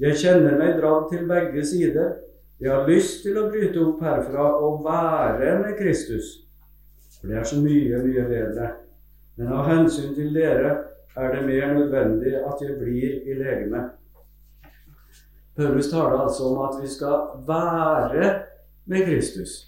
Jeg 0.00 0.18
kjenner 0.20 0.58
meg 0.58 0.76
dratt 0.80 1.08
til 1.12 1.24
begge 1.28 1.64
sider. 1.64 2.12
Jeg 2.60 2.72
har 2.72 2.88
lyst 2.88 3.22
til 3.24 3.38
å 3.40 3.48
bryte 3.48 3.80
opp 3.80 4.02
herfra 4.04 4.46
og 4.60 4.84
være 4.84 5.56
med 5.62 5.78
Kristus. 5.78 6.40
For 7.20 7.30
det 7.30 7.38
er 7.40 7.48
så 7.48 7.60
mye, 7.62 8.02
mye 8.04 8.26
bedre. 8.28 8.70
Men 9.40 9.54
av 9.56 9.68
hensyn 9.70 10.12
til 10.16 10.34
dere 10.34 10.74
er 11.16 11.32
det 11.34 11.46
mer 11.46 11.72
nødvendig 11.78 12.34
at 12.36 12.60
jeg 12.60 12.76
blir 12.80 13.24
i 13.24 13.38
legemet. 13.38 13.96
Paulus 15.56 15.90
taler 15.90 16.20
altså 16.24 16.50
om 16.50 16.60
at 16.68 16.76
vi 16.82 16.88
skal 16.88 17.40
være 17.48 18.28
med 18.90 19.06
Kristus. 19.06 19.66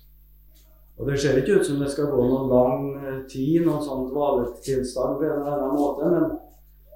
Og 0.99 1.07
Det 1.07 1.21
ser 1.21 1.39
ikke 1.39 1.61
ut 1.61 1.67
som 1.67 1.81
det 1.81 1.91
skal 1.91 2.11
gå 2.11 2.25
noen 2.27 2.51
lang 2.51 2.83
eh, 3.01 3.19
tid, 3.31 3.63
noen 3.65 3.83
sånn 3.83 4.09
dvaletilstand 4.11 5.19
på 5.19 5.27
en 5.27 5.33
eller 5.39 5.55
annen 5.55 5.79
måte, 5.79 6.11
men, 6.13 6.27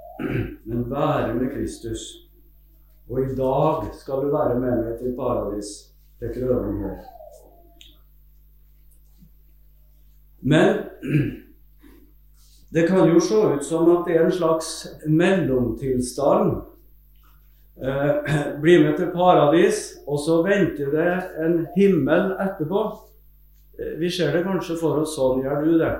men 0.68 0.84
være 0.90 1.34
med 1.38 1.52
Kristus. 1.54 2.04
Og 3.08 3.22
i 3.22 3.34
dag 3.38 3.86
skal 3.94 4.22
du 4.24 4.32
være 4.34 4.58
med 4.58 4.82
meg 4.82 4.98
til 4.98 5.14
paradis, 5.18 5.72
til 6.18 6.34
krøven 6.34 6.82
her. 6.82 7.00
Men 10.42 10.82
det 12.74 12.88
kan 12.90 13.10
jo 13.10 13.22
se 13.22 13.42
ut 13.54 13.66
som 13.66 13.90
at 13.96 14.06
det 14.06 14.18
er 14.18 14.26
en 14.26 14.34
slags 14.34 14.72
mellomtilstand 15.06 16.56
eh, 17.82 18.32
bli 18.62 18.78
med 18.84 18.96
til 18.96 19.12
paradis, 19.14 19.98
og 20.06 20.20
så 20.20 20.40
venter 20.46 20.92
det 20.92 21.12
en 21.44 21.58
himmel 21.76 22.34
etterpå. 22.40 22.84
Eh, 23.78 23.96
vi 24.00 24.10
ser 24.10 24.32
det 24.36 24.44
kanskje 24.46 24.78
for 24.80 25.02
oss 25.02 25.16
sånn. 25.18 25.42
Gjør 25.44 25.64
du 25.64 25.78
det? 25.80 25.94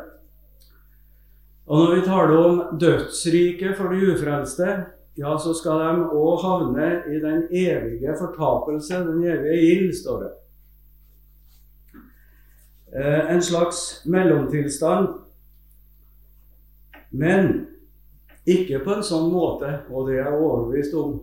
Og 1.67 1.83
når 1.83 1.95
vi 1.95 2.07
taler 2.07 2.37
om 2.39 2.79
dødsriket 2.79 3.75
for 3.77 3.91
de 3.91 4.13
ufrelste, 4.13 4.75
ja, 5.19 5.33
så 5.41 5.55
skal 5.57 5.81
de 5.81 6.09
òg 6.15 6.43
havne 6.45 6.89
i 7.11 7.21
den 7.23 7.47
evige 7.51 8.15
fortapelse, 8.19 9.01
den 9.07 9.25
evige 9.25 9.63
ild, 9.73 9.95
står 9.97 10.21
det. 10.23 10.35
Eh, 12.97 13.31
en 13.35 13.43
slags 13.43 14.03
mellomtilstand. 14.05 15.09
Men 17.11 17.67
ikke 18.47 18.83
på 18.85 18.95
en 18.95 19.07
sånn 19.07 19.31
måte, 19.33 19.73
og 19.91 20.07
det 20.07 20.19
er 20.19 20.27
jeg 20.27 20.39
overbevist 20.39 20.95
om, 21.01 21.17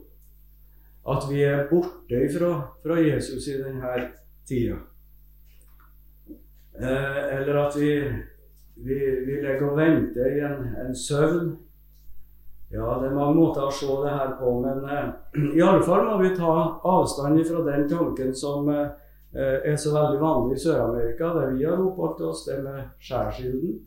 at 1.03 1.27
vi 1.29 1.43
er 1.43 1.67
borte 1.69 2.19
ifra, 2.25 2.53
fra 2.83 2.99
Jesus 2.99 3.47
i 3.47 3.57
denne 3.59 4.07
tida. 4.47 4.77
Eh, 6.79 7.37
eller 7.37 7.55
at 7.55 7.75
vi, 7.75 7.91
vi, 8.75 8.99
vi, 9.27 9.41
legger 9.43 9.67
og 9.67 9.77
venter 9.77 10.31
i 10.31 10.41
en, 10.47 10.71
en, 10.85 10.95
søvn. 10.95 11.51
Ja, 12.73 12.95
det 13.01 13.11
er 13.11 13.15
mange 13.15 13.37
måter 13.37 13.67
å 13.67 13.75
se 13.75 13.89
det 14.01 14.15
her 14.15 14.33
på, 14.39 14.55
men 14.63 14.81
eh, 14.89 15.11
i 15.59 15.61
alle 15.61 15.83
fall 15.85 16.07
må 16.07 16.17
vi 16.23 16.33
ta 16.37 16.55
avstand 16.95 17.43
fra 17.45 17.65
den 17.67 17.87
tanken 17.91 18.33
som 18.35 18.71
eh, 18.73 18.89
er 19.35 19.77
så 19.77 19.93
veldig 19.93 20.21
vanlig 20.23 20.57
i 20.57 20.63
Sør-Amerika, 20.65 21.33
der 21.35 21.53
vi 21.57 21.67
har 21.67 21.83
oppholdt 21.83 22.23
oss, 22.31 22.47
det 22.47 22.61
med 22.63 22.95
skjærsilden. 23.03 23.81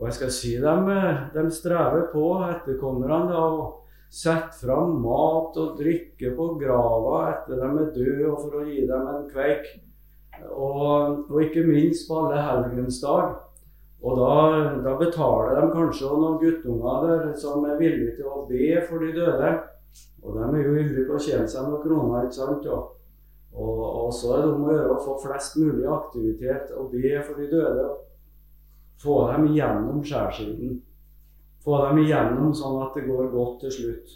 Og 0.00 0.08
jeg 0.08 0.16
skal 0.16 0.30
si 0.32 0.54
dem, 0.60 0.88
eh, 0.88 1.26
de 1.34 1.50
strever 1.52 2.06
på, 2.12 2.26
etterkommerne, 2.50 3.24
da, 3.30 3.42
Sett 4.10 4.56
fram 4.58 4.96
mat 5.04 5.54
og 5.62 5.76
drikke 5.78 6.32
på 6.34 6.46
grava 6.58 7.20
etter 7.30 7.60
dem 7.62 7.76
er 7.78 7.92
døde, 7.94 8.26
og 8.26 8.40
for 8.42 8.58
å 8.58 8.64
gi 8.66 8.82
dem 8.88 9.06
en 9.06 9.28
kveik. 9.30 9.68
Og, 10.50 11.28
og 11.30 11.38
ikke 11.44 11.62
minst 11.68 12.08
på 12.08 12.18
alle 12.18 12.40
helgens 12.42 12.98
dag. 13.04 13.36
Og 14.00 14.16
da, 14.16 14.34
da, 14.82 14.96
betaler 14.98 15.60
de 15.60 15.66
kanskje 15.74 16.10
noen 16.10 16.40
guttunger 16.40 17.06
der 17.06 17.34
som 17.38 17.66
er 17.68 17.78
villige 17.78 18.16
til 18.16 18.30
å 18.32 18.46
be 18.48 18.80
for 18.88 19.04
de 19.04 19.12
døde. 19.14 19.52
Og 20.24 20.36
de 20.36 20.46
er 20.48 20.64
jo 20.64 20.74
ivrige 20.74 21.06
på 21.06 21.18
å 21.18 21.22
tjene 21.22 21.46
seg 21.48 21.68
noen 21.68 21.84
kroner, 21.84 22.26
ikke 22.26 22.38
sant? 22.40 22.66
Og, 22.66 22.96
og, 23.54 23.80
og 24.06 24.12
så 24.16 24.34
er 24.34 24.42
det 24.42 24.52
om 24.56 24.66
å 24.66 24.74
gjøre 24.74 24.96
å 24.96 25.02
få 25.04 25.18
flest 25.22 25.58
mulig 25.60 25.86
aktivitet 25.86 26.72
og 26.74 26.94
be 26.96 27.12
for 27.20 27.38
de 27.38 27.50
døde. 27.52 27.88
Få 29.00 29.20
dem 29.30 29.52
gjennom 29.54 30.02
skjærsilden. 30.02 30.80
Få 31.64 31.78
dem 31.86 31.98
igjennom 32.02 32.52
sånn 32.56 32.80
at 32.82 32.94
det 32.96 33.06
går 33.08 33.30
godt 33.32 33.60
til 33.64 33.74
slutt. 33.76 34.12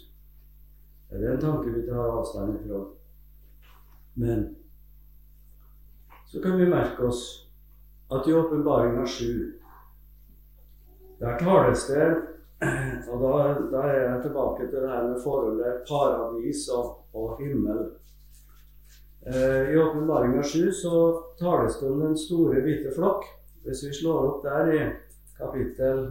Det 1.09 1.21
er 1.21 1.35
en 1.35 1.41
tanke 1.41 1.71
vi 1.71 1.83
tar 1.87 2.15
avstand 2.17 2.57
ifra. 2.57 2.81
Men 4.19 4.47
så 6.25 6.41
kan 6.41 6.57
vi 6.57 6.69
merke 6.71 7.05
oss 7.05 7.21
at 8.11 8.27
i 8.27 8.33
Åpenbaringa 8.33 9.05
7 9.05 9.59
der 11.19 11.37
tales 11.39 11.87
det 11.87 12.07
Og 13.11 13.21
da, 13.21 13.31
da, 13.71 13.81
er 13.83 13.97
jeg 13.99 14.21
tilbake 14.23 14.67
til 14.69 14.81
det 14.81 14.89
her 14.89 15.07
med 15.07 15.21
forholdet 15.23 15.81
paradis 15.89 16.67
og, 16.71 17.03
og 17.13 17.37
himmel. 17.39 17.81
Eh, 19.27 19.73
I 19.73 19.77
åpenbaringa 19.77 20.43
7 20.43 20.71
så 20.71 21.01
tales 21.39 21.79
det 21.79 21.89
om 21.91 21.99
den 22.01 22.17
store, 22.17 22.61
hvite 22.63 22.93
flokk. 22.95 23.27
Hvis 23.65 23.83
vi 23.87 23.93
slår 23.99 24.29
opp 24.29 24.45
der 24.45 24.71
i 24.71 24.79
kapittel 25.37 26.01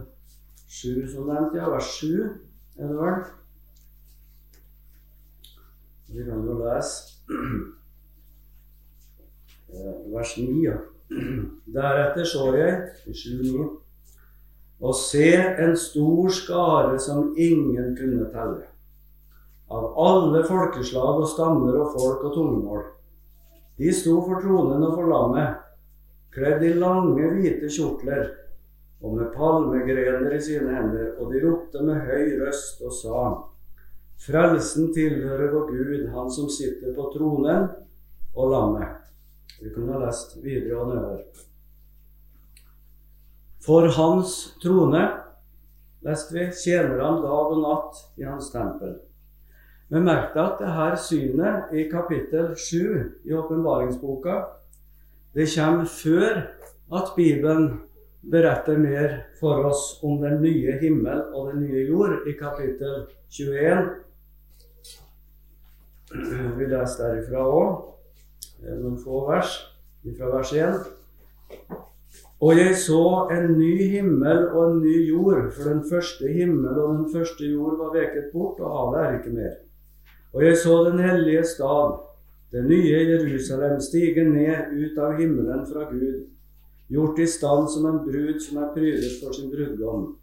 7, 0.67 1.07
som 1.07 1.27
nevnt, 1.29 1.55
ja, 1.55 1.69
vers 1.69 1.89
7 1.99 2.07
er 2.75 2.87
det 2.89 2.97
vel. 2.97 3.23
Vi 6.09 6.25
kan 6.25 6.45
jo 6.45 6.57
lese 6.59 7.15
eh, 9.69 9.95
vers 10.13 10.37
9. 10.37 10.61
Ja. 10.65 10.77
Deretter 11.75 12.25
så 12.25 12.49
jeg, 12.57 12.77
i 13.05 13.13
7.9, 13.13 13.65
og 14.81 14.95
se 14.97 15.29
en 15.37 15.75
stor 15.77 16.31
skare 16.33 16.97
som 16.99 17.35
ingen 17.37 17.93
kunne 17.97 18.25
telle, 18.33 18.65
av 19.69 19.93
alle 20.01 20.41
folkeslag 20.45 21.21
og 21.21 21.29
stammer 21.29 21.77
og 21.77 21.93
folk 21.93 22.25
og 22.25 22.33
tungemål. 22.35 22.83
De 23.77 23.93
sto 23.93 24.17
for 24.23 24.41
tronen 24.41 24.83
og 24.87 24.97
for 24.97 25.11
lammet, 25.11 25.61
kledd 26.35 26.63
i 26.65 26.73
lange, 26.79 27.29
hvite 27.37 27.69
kjortler 27.71 28.44
og 29.01 29.17
med 29.17 29.33
palmegrener 29.35 30.33
i 30.35 30.41
sine 30.41 30.75
hender, 30.75 31.15
og 31.19 31.33
de 31.33 31.41
ropte 31.43 31.83
med 31.83 32.05
høy 32.07 32.37
røst 32.41 32.81
og 32.81 32.93
sa:" 32.93 33.25
Frelsen 34.25 34.93
tilhører 34.93 35.51
vår 35.51 35.67
Gud, 35.67 36.07
Han 36.07 36.31
som 36.31 36.49
sitter 36.49 36.93
på 36.95 37.11
tronen, 37.13 37.67
og 38.35 38.51
lammet. 38.51 38.87
Vi 39.61 39.69
kunne 39.73 39.93
ha 39.93 40.05
lest 40.05 40.37
videre 40.43 40.79
og 40.79 40.87
nedover. 40.87 41.23
For 43.65 43.87
hans 43.97 44.57
trone, 44.63 45.03
leste 46.05 46.35
vi, 46.35 46.45
tjener 46.63 47.01
han 47.01 47.21
dag 47.23 47.53
og 47.55 47.61
natt 47.63 48.01
i 48.19 48.27
hans 48.27 48.51
tempel. 48.53 48.99
Men 49.89 50.05
merk 50.05 50.33
deg 50.33 50.43
at 50.43 50.61
det 50.61 50.73
her 50.75 50.95
synet 51.01 51.73
i 51.73 51.87
kapittel 51.89 52.53
7 52.57 53.25
i 53.25 53.33
åpenbaringsboka, 53.33 54.37
det 55.35 55.49
kommer 55.55 55.89
før 55.89 56.41
at 56.95 57.11
Bibelen 57.15 57.81
beretter 58.31 58.77
mer 58.77 59.17
for 59.39 59.65
oss 59.69 59.99
om 60.03 60.21
den 60.21 60.41
nye 60.41 60.77
himmel 60.81 61.21
og 61.33 61.51
den 61.53 61.65
nye 61.67 61.85
jord 61.87 62.27
i 62.27 62.33
kapittel 62.39 63.05
21. 63.29 63.85
Vi 66.57 66.69
leser 66.69 67.03
derifra 67.03 67.45
òg 67.45 67.91
noen 68.65 68.97
få 68.97 69.25
vers 69.29 69.57
fra 70.17 70.29
vers 70.31 70.53
1. 70.53 70.85
Og 72.45 72.57
jeg 72.59 72.75
så 72.77 73.03
en 73.33 73.53
ny 73.57 73.73
himmel 73.93 74.41
og 74.51 74.71
en 74.71 74.81
ny 74.83 74.95
jord, 75.09 75.51
for 75.55 75.69
den 75.69 75.83
første 75.89 76.29
himmel 76.31 76.77
og 76.77 76.97
den 76.97 77.07
første 77.13 77.47
jord 77.47 77.77
var 77.79 77.93
veket 77.95 78.27
bort, 78.33 78.59
og 78.59 78.73
havet 78.75 78.99
er 79.01 79.19
ikke 79.19 79.35
mer. 79.37 79.53
Og 80.35 80.43
jeg 80.43 80.57
så 80.57 80.75
den 80.89 80.99
hellige 80.99 81.45
stad, 81.47 81.95
det 82.51 82.65
nye 82.67 82.99
Jerusalem, 83.11 83.79
stige 83.81 84.27
ned 84.27 84.75
ut 84.75 84.99
av 84.99 85.15
himmelen 85.19 85.63
fra 85.69 85.87
Gud, 85.89 86.25
gjort 86.87 87.19
i 87.19 87.27
stand 87.27 87.69
som 87.69 87.85
en 87.89 88.01
brud 88.05 88.41
som 88.41 88.61
er 88.61 88.73
prydet 88.73 89.19
for 89.21 89.33
sin 89.33 89.51
brudgom. 89.51 90.15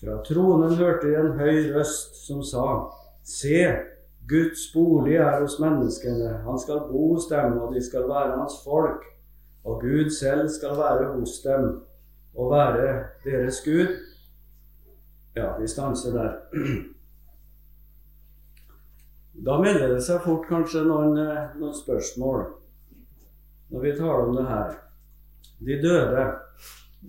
Fra 0.00 0.18
tronen 0.26 0.74
hørte 0.76 1.08
jeg 1.08 1.24
en 1.24 1.38
høy 1.38 1.70
røst 1.74 2.18
som 2.26 2.42
sa, 2.44 2.64
Se, 3.26 3.62
Guds 4.28 4.68
bolig 4.74 5.16
er 5.18 5.40
hos 5.40 5.56
menneskene. 5.62 6.42
Han 6.46 6.58
skal 6.58 6.84
bo 6.90 7.12
hos 7.14 7.28
dem, 7.30 7.56
og 7.58 7.74
de 7.74 7.82
skal 7.82 8.08
være 8.08 8.36
hans 8.38 8.60
folk. 8.64 9.02
Og 9.66 9.80
Gud 9.82 10.10
selv 10.14 10.48
skal 10.48 10.76
være 10.78 11.08
hos 11.14 11.40
dem 11.42 11.80
og 12.34 12.50
være 12.52 12.90
deres 13.24 13.62
Gud. 13.64 13.96
Ja, 15.36 15.56
vi 15.60 15.66
stanser 15.68 16.12
der. 16.12 16.36
Da 19.46 19.58
melder 19.60 19.90
det 19.92 20.04
seg 20.06 20.22
fort 20.24 20.46
kanskje 20.48 20.86
noen, 20.86 21.18
eh, 21.20 21.56
noen 21.60 21.74
spørsmål 21.76 22.46
når 23.68 23.82
vi 23.82 23.92
taler 23.98 24.28
om 24.28 24.36
det 24.36 24.46
her. 24.48 24.85
De 25.58 25.78
døde 25.82 26.26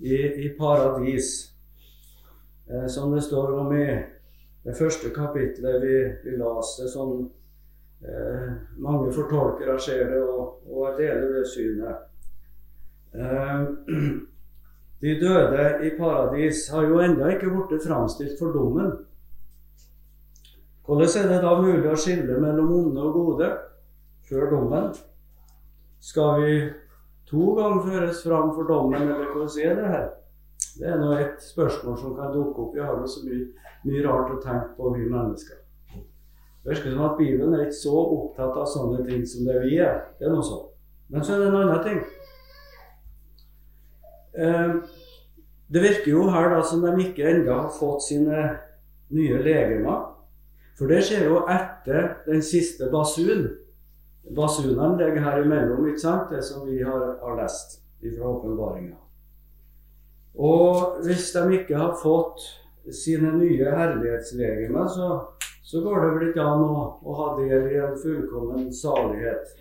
i, 0.02 0.16
i 0.46 0.50
paradis, 0.60 1.54
eh, 2.70 2.88
som 2.88 3.12
det 3.16 3.22
står 3.22 3.60
om 3.60 3.74
i 3.76 3.88
det 4.64 4.76
første 4.78 5.10
kapitlet 5.16 5.82
vi, 5.84 5.98
vi 6.24 6.38
leste, 6.40 6.88
som 6.92 7.32
eh, 8.04 8.54
mange 8.84 9.12
fortolkere 9.16 9.80
ser 9.80 10.08
det, 10.12 10.22
og, 10.24 10.64
og 10.68 10.98
deler 11.00 11.38
det 11.38 11.44
synet. 11.52 12.08
Eh, 13.16 13.68
de 15.02 15.20
døde 15.22 15.68
i 15.88 15.92
paradis 16.00 16.70
har 16.72 16.88
jo 16.88 17.00
ennå 17.04 17.30
ikke 17.36 17.52
blitt 17.52 17.86
framstilt 17.88 18.40
for 18.40 18.56
dommen. 18.56 18.96
Hvordan 20.88 21.20
er 21.20 21.32
det 21.34 21.44
da 21.44 21.56
mulig 21.60 21.90
å 21.92 22.00
skille 22.00 22.40
mellom 22.40 22.72
onde 22.72 23.02
og 23.04 23.16
gode 23.16 23.48
før 24.30 24.46
dommen? 24.54 24.94
Skal 26.00 26.44
vi 26.44 26.52
to 27.30 27.54
ganger 27.58 27.84
føres 27.86 28.24
fram 28.24 28.54
for 28.56 28.70
dommen, 28.70 29.04
eller 29.04 29.34
hva 29.36 29.48
sier 29.52 29.76
det 29.78 29.92
her? 29.92 30.10
Det 30.78 30.90
er 30.90 31.00
nå 31.02 31.12
et 31.18 31.42
spørsmål 31.42 31.98
som 32.00 32.16
kan 32.18 32.34
dukke 32.34 32.64
opp. 32.64 32.76
Vi 32.76 32.84
har 32.84 33.00
jo 33.02 33.10
så 33.10 33.24
mye, 33.26 33.48
mye 33.86 34.04
rart 34.06 34.34
å 34.36 34.42
tenke 34.44 34.76
på, 34.78 34.94
vi 34.96 35.10
mennesker. 35.10 35.64
Det 36.64 36.74
virker 36.74 36.94
som 36.94 37.04
at 37.06 37.18
Bibelen 37.18 37.54
er 37.56 37.66
ikke 37.66 37.80
så 37.80 38.00
opptatt 38.02 38.58
av 38.60 38.66
sånne 38.68 39.04
ting 39.08 39.22
som 39.28 39.46
det 39.48 39.60
vi 39.64 39.78
er. 39.84 40.02
Det 40.20 40.28
er 40.28 40.34
noe 40.34 40.46
sånt. 40.46 40.74
Men 41.08 41.24
så 41.24 41.36
er 41.36 41.44
det 41.44 41.48
en 41.48 41.60
annen 41.62 41.84
ting. 41.86 42.02
Eh, 44.38 44.74
det 45.74 45.84
virker 45.84 46.12
jo 46.12 46.26
her 46.32 46.50
da 46.54 46.60
som 46.64 46.84
de 46.84 46.92
ikke 47.06 47.30
ennå 47.32 47.54
har 47.54 47.72
fått 47.74 48.04
sine 48.10 48.44
nye 49.16 49.40
legemer. 49.44 50.04
For 50.78 50.92
det 50.92 51.02
skjer 51.08 51.26
jo 51.32 51.46
etter 51.50 52.18
den 52.28 52.44
siste 52.46 52.92
basun. 52.92 53.48
Basunene 54.36 54.98
ligger 54.98 55.24
her 55.24 55.44
imellom, 55.44 55.86
ikke 55.88 56.04
sant? 56.04 56.32
det 56.32 56.44
som 56.44 56.66
vi 56.68 56.82
har, 56.84 57.18
har 57.22 57.38
lest 57.40 57.80
fra 58.02 58.30
åpenbaringa. 58.30 58.96
Og 60.38 61.00
hvis 61.06 61.32
de 61.34 61.44
ikke 61.58 61.78
har 61.78 61.96
fått 62.02 62.44
sine 62.94 63.32
nye 63.38 63.72
herlighetslegemer, 63.74 64.88
så, 64.88 65.08
så 65.64 65.82
går 65.82 66.04
det 66.04 66.12
vel 66.14 66.28
ikke 66.30 66.46
an 66.46 66.66
å, 66.66 66.84
å, 67.02 67.16
ha 67.18 67.30
del 67.40 67.72
i 67.72 67.80
en 67.82 67.98
fullkommen 67.98 68.70
salighet 68.74 69.56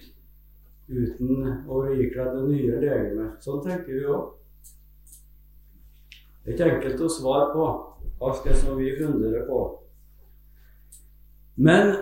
uten 0.86 1.46
å 1.66 1.80
ikle 1.94 2.28
det 2.34 2.44
nye 2.50 2.82
legemet. 2.82 3.40
Sånn 3.42 3.64
tenker 3.64 3.94
vi 3.94 4.04
òg. 4.04 4.34
Det 6.44 6.52
er 6.52 6.54
ikke 6.54 6.70
enkelt 6.76 7.02
å 7.02 7.10
svare 7.10 7.48
på 7.54 7.64
alt 8.22 8.44
det 8.46 8.54
som 8.60 8.76
vi 8.78 8.92
funderer 8.98 9.48
på. 9.48 9.64
Men 11.56 11.94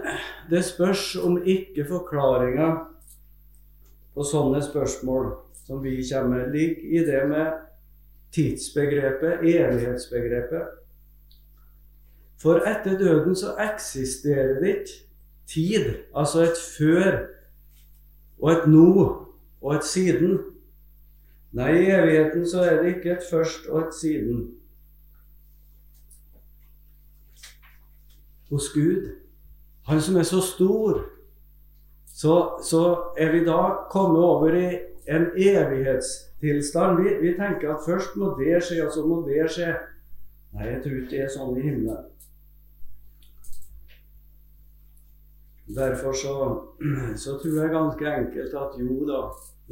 det 0.51 0.65
spørs 0.65 1.17
om 1.17 1.39
ikke 1.39 1.87
forklaringa 1.87 2.69
på 4.15 4.27
sånne 4.27 4.63
spørsmål 4.63 5.31
som 5.65 5.83
vi 5.83 5.97
kommer 6.11 6.45
med, 6.45 6.55
ligger 6.55 6.83
i 6.91 7.05
det 7.07 7.23
med 7.31 7.53
tidsbegrepet, 8.35 9.47
evighetsbegrepet. 9.47 10.75
For 12.43 12.67
etter 12.69 12.99
døden 12.99 13.37
så 13.37 13.55
eksisterer 13.63 14.59
det 14.61 14.75
ikke 14.75 14.99
tid, 15.47 15.95
altså 16.17 16.43
et 16.43 16.59
før 16.79 17.23
og 18.39 18.53
et 18.53 18.67
nå 18.69 18.91
og 19.63 19.75
et 19.75 19.87
siden. 19.87 20.39
Nei, 21.55 21.71
i 21.79 21.91
evigheten 21.95 22.47
så 22.51 22.67
er 22.67 22.83
det 22.83 22.97
ikke 22.97 23.15
et 23.15 23.27
først 23.31 23.69
og 23.71 23.87
et 23.87 23.95
siden. 23.95 24.49
Hos 28.51 28.69
Gud, 28.75 29.24
Han 29.87 30.01
som 30.01 30.17
er 30.17 30.23
så 30.23 30.41
stor, 30.41 31.03
så, 32.07 32.59
så 32.63 33.13
er 33.19 33.33
vi 33.33 33.45
da 33.45 33.87
kommet 33.91 34.23
over 34.25 34.55
i 34.57 34.69
en 35.07 35.27
evighetstilstand. 35.37 37.03
Vi, 37.03 37.15
vi, 37.21 37.35
tenker 37.37 37.75
at 37.75 37.85
først 37.87 38.17
må 38.17 38.33
det 38.39 38.63
skje, 38.65 38.81
og 38.87 38.93
så 38.95 39.05
må 39.07 39.21
det 39.29 39.45
skje. 39.53 39.75
Nei, 40.55 40.69
jeg 40.71 40.83
tror 40.85 40.99
ikke 41.01 41.11
det 41.11 41.23
er 41.25 41.33
sånn 41.35 41.59
i 41.59 41.65
himmelen. 41.67 42.11
Derfor 45.75 46.13
så, 46.13 46.37
så, 47.23 47.37
tror 47.43 47.59
jeg 47.61 47.73
ganske 47.73 48.15
enkelt 48.21 48.57
at 48.61 48.79
jo 48.79 49.01
da, 49.09 49.21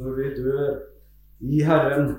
når 0.01 0.19
vi 0.19 0.29
dør 0.37 0.69
i 1.39 1.63
Herren, 1.63 2.15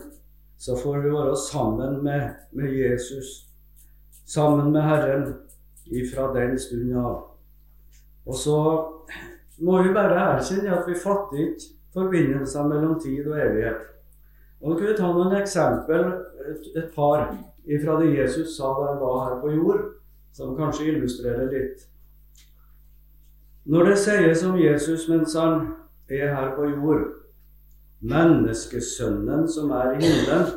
så 0.58 0.76
får 0.78 0.98
vi 1.04 1.12
være 1.12 1.36
sammen 1.36 2.00
med, 2.02 2.30
med 2.52 2.74
Jesus, 2.74 3.50
sammen 4.24 4.72
med 4.72 4.82
Herren 4.82 5.28
ifra 5.84 6.30
den 6.34 6.58
stund 6.58 6.96
av. 6.96 7.33
Og 8.26 8.34
så 8.34 8.58
må 9.64 9.82
vi 9.82 9.94
bare 9.94 10.20
erkjenne 10.34 10.72
at 10.74 10.88
vi 10.88 10.98
fatter 10.98 11.42
ikke 11.44 11.72
forbindelser 11.94 12.68
mellom 12.68 12.98
tid 13.00 13.26
og 13.28 13.38
evighet. 13.38 13.82
Og 14.60 14.70
Nå 14.70 14.78
kan 14.78 14.88
vi 14.88 14.96
ta 14.98 15.10
noen 15.12 15.36
eksempel, 15.36 16.06
et, 16.50 16.70
et 16.76 16.88
par 16.94 17.26
fra 17.82 17.98
det 18.00 18.14
Jesus 18.14 18.56
sa 18.56 18.70
da 18.76 18.92
han 18.92 19.00
var 19.00 19.18
her 19.24 19.40
på 19.42 19.52
jord, 19.54 19.82
som 20.32 20.56
kanskje 20.56 20.88
illustrerer 20.92 21.50
litt. 21.52 21.84
Når 23.64 23.90
det 23.90 23.98
sies 24.00 24.42
om 24.44 24.58
Jesus 24.60 25.06
mens 25.08 25.36
han 25.38 25.68
er 26.12 26.34
her 26.34 26.50
på 26.56 26.66
jord, 26.68 27.06
menneskesønnen 28.04 29.46
som 29.48 29.70
er 29.72 29.94
i 29.94 30.02
himmelen 30.02 30.50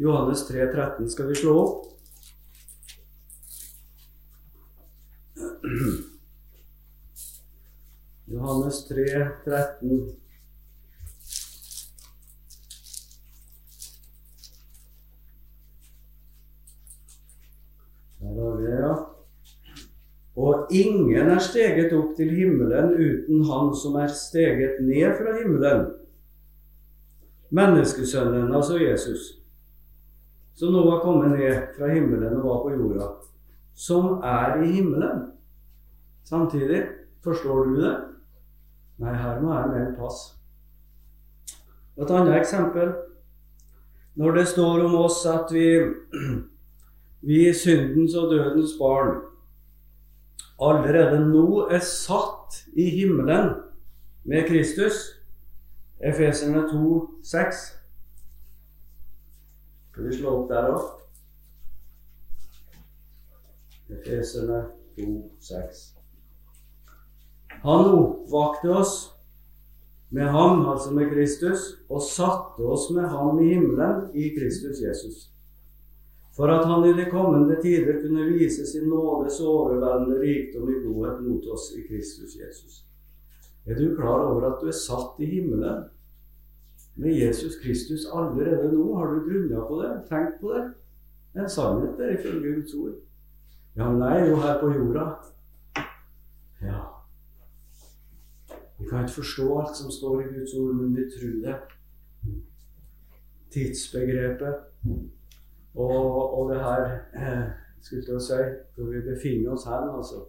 Johannes 0.00 0.46
3, 0.48 0.70
13 0.72 1.10
skal 1.10 1.28
vi 1.28 1.36
slå 1.36 1.56
opp. 1.58 1.84
Johannes 8.30 8.88
3, 8.88 8.94
13. 9.44 10.16
Der 18.20 18.26
har 18.26 18.56
vi 18.56 18.66
det, 18.66 18.80
ja. 18.80 18.94
Og 20.36 20.66
ingen 20.70 21.30
er 21.30 21.40
steget 21.40 21.94
opp 21.96 22.10
til 22.18 22.34
himmelen 22.36 22.92
uten 22.94 23.46
Han 23.48 23.72
som 23.74 23.96
er 23.96 24.12
steget 24.12 24.76
ned 24.84 25.16
fra 25.16 25.32
himmelen. 25.38 25.86
Menneskesønnen, 27.48 28.52
altså 28.54 28.76
Jesus, 28.76 29.38
som 30.54 30.76
nå 30.76 30.84
var 30.84 31.00
kommet 31.00 31.32
ned 31.32 31.72
fra 31.78 31.88
himmelen 31.94 32.36
og 32.42 32.44
var 32.50 32.60
på 32.66 32.74
jorda, 32.76 33.08
som 33.72 34.20
er 34.20 34.60
i 34.62 34.70
himmelen. 34.76 35.24
Samtidig, 36.28 36.84
forstår 37.24 37.64
du 37.64 37.80
det? 37.80 37.96
Nei, 38.98 39.14
her 39.14 39.40
må 39.40 39.52
jeg 39.54 39.70
melde 39.70 39.94
pass. 39.98 40.22
Et 41.98 42.10
annet 42.10 42.34
eksempel. 42.38 42.92
Når 44.18 44.34
det 44.34 44.48
står 44.50 44.84
om 44.88 44.94
oss 44.98 45.20
at 45.30 45.52
vi, 45.54 45.68
vi 47.28 47.40
syndens 47.54 48.14
og 48.18 48.32
dødens 48.32 48.74
barn 48.80 49.20
allerede 50.58 51.20
nå 51.30 51.68
er 51.70 51.82
satt 51.86 52.64
i 52.74 52.88
himmelen 52.90 53.54
med 54.24 54.48
Kristus. 54.48 54.94
Efeserne 56.00 56.64
2, 56.70 57.10
6. 57.24 57.62
Skal 59.90 60.08
vi 60.08 60.16
slå 60.16 60.34
opp 60.40 60.50
der 60.50 60.70
òg? 60.72 60.82
Efeserne 63.90 64.64
2, 64.98 65.06
6. 65.40 65.97
Han 67.62 67.90
oppvakte 67.94 68.70
oss 68.70 68.94
med 70.08 70.28
ham, 70.32 70.66
altså 70.68 70.92
med 70.94 71.10
Kristus, 71.12 71.74
og 71.88 72.02
satte 72.02 72.64
oss 72.64 72.90
med 72.90 73.08
ham 73.08 73.40
i 73.42 73.52
himmelen 73.54 74.08
i 74.14 74.30
Kristus 74.36 74.80
Jesus 74.80 75.28
for 76.38 76.52
at 76.54 76.66
han 76.70 76.84
i 76.86 76.92
de 76.94 77.10
kommende 77.10 77.56
tider 77.62 77.96
kunne 78.02 78.28
vise 78.30 78.66
sin 78.66 78.86
nådes 78.88 79.40
overveldende 79.40 80.20
rikdom 80.20 80.68
i 80.70 80.76
godhet 80.84 81.22
mot 81.26 81.46
oss 81.50 81.72
i 81.74 81.82
Kristus 81.88 82.36
Jesus. 82.38 82.84
Er 83.66 83.74
du 83.74 83.96
klar 83.96 84.22
over 84.22 84.46
at 84.46 84.60
du 84.62 84.68
er 84.70 84.76
satt 84.78 85.18
i 85.18 85.26
himmelen 85.26 85.88
med 86.94 87.18
Jesus 87.18 87.58
Kristus 87.62 88.06
allerede 88.14 88.70
nå? 88.70 88.86
Har 88.94 89.10
du 89.10 89.26
grunna 89.26 89.64
på 89.66 89.80
det? 89.82 89.90
Tenkt 90.08 90.38
på 90.40 90.52
det? 90.54 90.62
En 91.34 91.50
sannhet, 91.50 91.98
det, 91.98 92.20
ifølge 92.20 92.54
Guds 92.54 92.74
ord. 92.74 92.94
Ja, 93.74 93.90
men 93.90 94.02
jeg 94.02 94.20
er 94.20 94.30
jo 94.30 94.38
her 94.46 94.60
på 94.60 94.70
jorda. 94.76 95.08
Ja. 96.62 96.80
Vi 98.78 98.86
kan 98.86 99.04
ikke 99.04 99.20
forstå 99.20 99.46
alt 99.58 99.76
som 99.76 99.90
står 99.90 100.20
i 100.20 100.32
Guds 100.34 100.54
ord, 100.54 100.74
men 100.74 100.96
vi 100.96 101.04
tror 101.10 101.36
det. 101.44 101.56
Tidsbegrepet 103.50 104.54
og, 105.74 106.38
og 106.38 106.50
det 106.50 106.60
her 106.60 106.84
eh, 107.14 107.44
skulle 107.80 108.04
til 108.04 108.20
si 108.20 108.40
hvor 108.74 108.90
vi 108.92 109.00
befinner 109.00 109.52
oss 109.52 109.64
hen, 109.64 109.88
altså. 109.96 110.24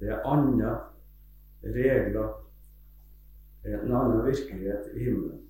Det 0.00 0.08
er 0.08 0.26
andre 0.28 0.78
regler, 1.64 2.28
en 3.64 3.92
annen 3.92 4.26
virkelighet 4.26 4.90
i 4.94 5.04
himmelen. 5.04 5.40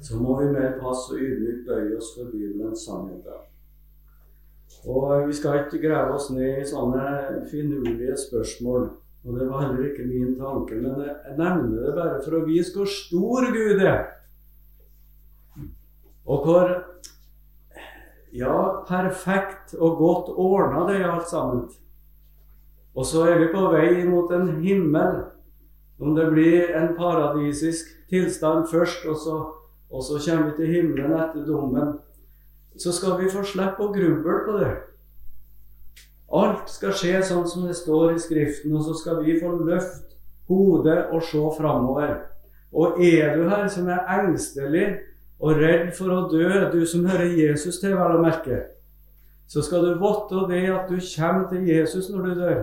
Så 0.00 0.16
må 0.16 0.40
vi 0.40 0.52
mer 0.52 0.74
pass 0.80 1.06
og 1.10 1.18
ydmykt 1.18 1.66
bøye 1.68 1.96
oss 1.96 2.10
for 2.16 2.30
Bibelens 2.30 2.82
sannheter. 2.84 3.46
Og 4.86 5.28
vi 5.28 5.32
skal 5.32 5.64
ikke 5.64 5.88
grave 5.88 6.14
oss 6.14 6.28
ned 6.30 6.60
i 6.60 6.66
sånne 6.68 7.06
finurlige 7.50 8.16
spørsmål. 8.26 8.90
Og 9.26 9.38
det 9.38 9.46
var 9.50 9.64
heller 9.64 9.88
ikke 9.88 10.06
min 10.06 10.36
tanke, 10.38 10.76
men 10.78 11.00
jeg 11.02 11.34
nevner 11.38 11.80
det 11.82 11.94
bare 11.96 12.20
for 12.22 12.38
å 12.38 12.44
vise 12.46 12.70
hvor 12.76 12.86
stor 12.86 13.48
Gud 13.50 13.82
er. 13.82 14.04
Og 16.26 16.46
hvor 16.46 16.70
ja, 18.36 18.54
perfekt 18.86 19.74
og 19.78 19.98
godt 19.98 20.30
ordna 20.30 20.84
det 20.90 21.00
er 21.00 21.10
alt 21.10 21.30
sammen. 21.30 21.66
Og 22.94 23.06
så 23.06 23.26
er 23.26 23.40
vi 23.42 23.52
på 23.52 23.66
vei 23.72 24.04
mot 24.06 24.30
en 24.32 24.56
himmel. 24.62 25.24
Om 25.98 26.14
det 26.14 26.30
blir 26.30 26.74
en 26.76 26.92
paradisisk 26.96 27.88
tilstand 28.10 28.68
først, 28.70 29.06
og 29.08 29.16
så, 29.16 29.36
og 29.90 30.02
så 30.04 30.20
kommer 30.20 30.50
vi 30.50 30.56
til 30.58 30.74
himmelen 30.74 31.14
etter 31.16 31.46
dommen, 31.48 31.96
så 32.76 32.92
skal 32.92 33.16
vi 33.20 33.30
få 33.32 33.42
slippe 33.48 33.82
å 33.82 33.92
gruble 33.94 34.42
på 34.46 34.58
det. 34.60 34.74
Alt 36.36 36.70
skal 36.70 36.94
skje 36.96 37.20
sånn 37.24 37.46
som 37.48 37.66
det 37.68 37.76
står 37.78 38.16
i 38.16 38.20
Skriften, 38.20 38.74
og 38.76 38.84
så 38.86 38.96
skal 38.98 39.22
vi 39.24 39.38
få 39.40 39.52
løfte 39.56 40.16
hodet 40.50 41.06
og 41.14 41.22
se 41.24 41.42
framover. 41.56 42.16
Og 42.76 43.00
er 43.04 43.36
du 43.36 43.46
her 43.48 43.68
som 43.72 43.88
er 43.88 44.08
engstelig 44.18 44.86
og 45.40 45.60
redd 45.60 45.92
for 45.96 46.12
å 46.12 46.24
dø, 46.30 46.48
du 46.72 46.82
som 46.88 47.06
hører 47.06 47.36
Jesus 47.36 47.80
til, 47.80 47.94
vel 47.96 48.18
å 48.18 48.24
merke, 48.24 48.62
så 49.46 49.62
skal 49.62 49.84
du 49.84 50.00
votte 50.00 50.46
det 50.50 50.64
at 50.72 50.90
du 50.90 50.98
kommer 50.98 51.46
til 51.52 51.68
Jesus 51.68 52.10
når 52.10 52.26
du 52.26 52.40
dør. 52.40 52.60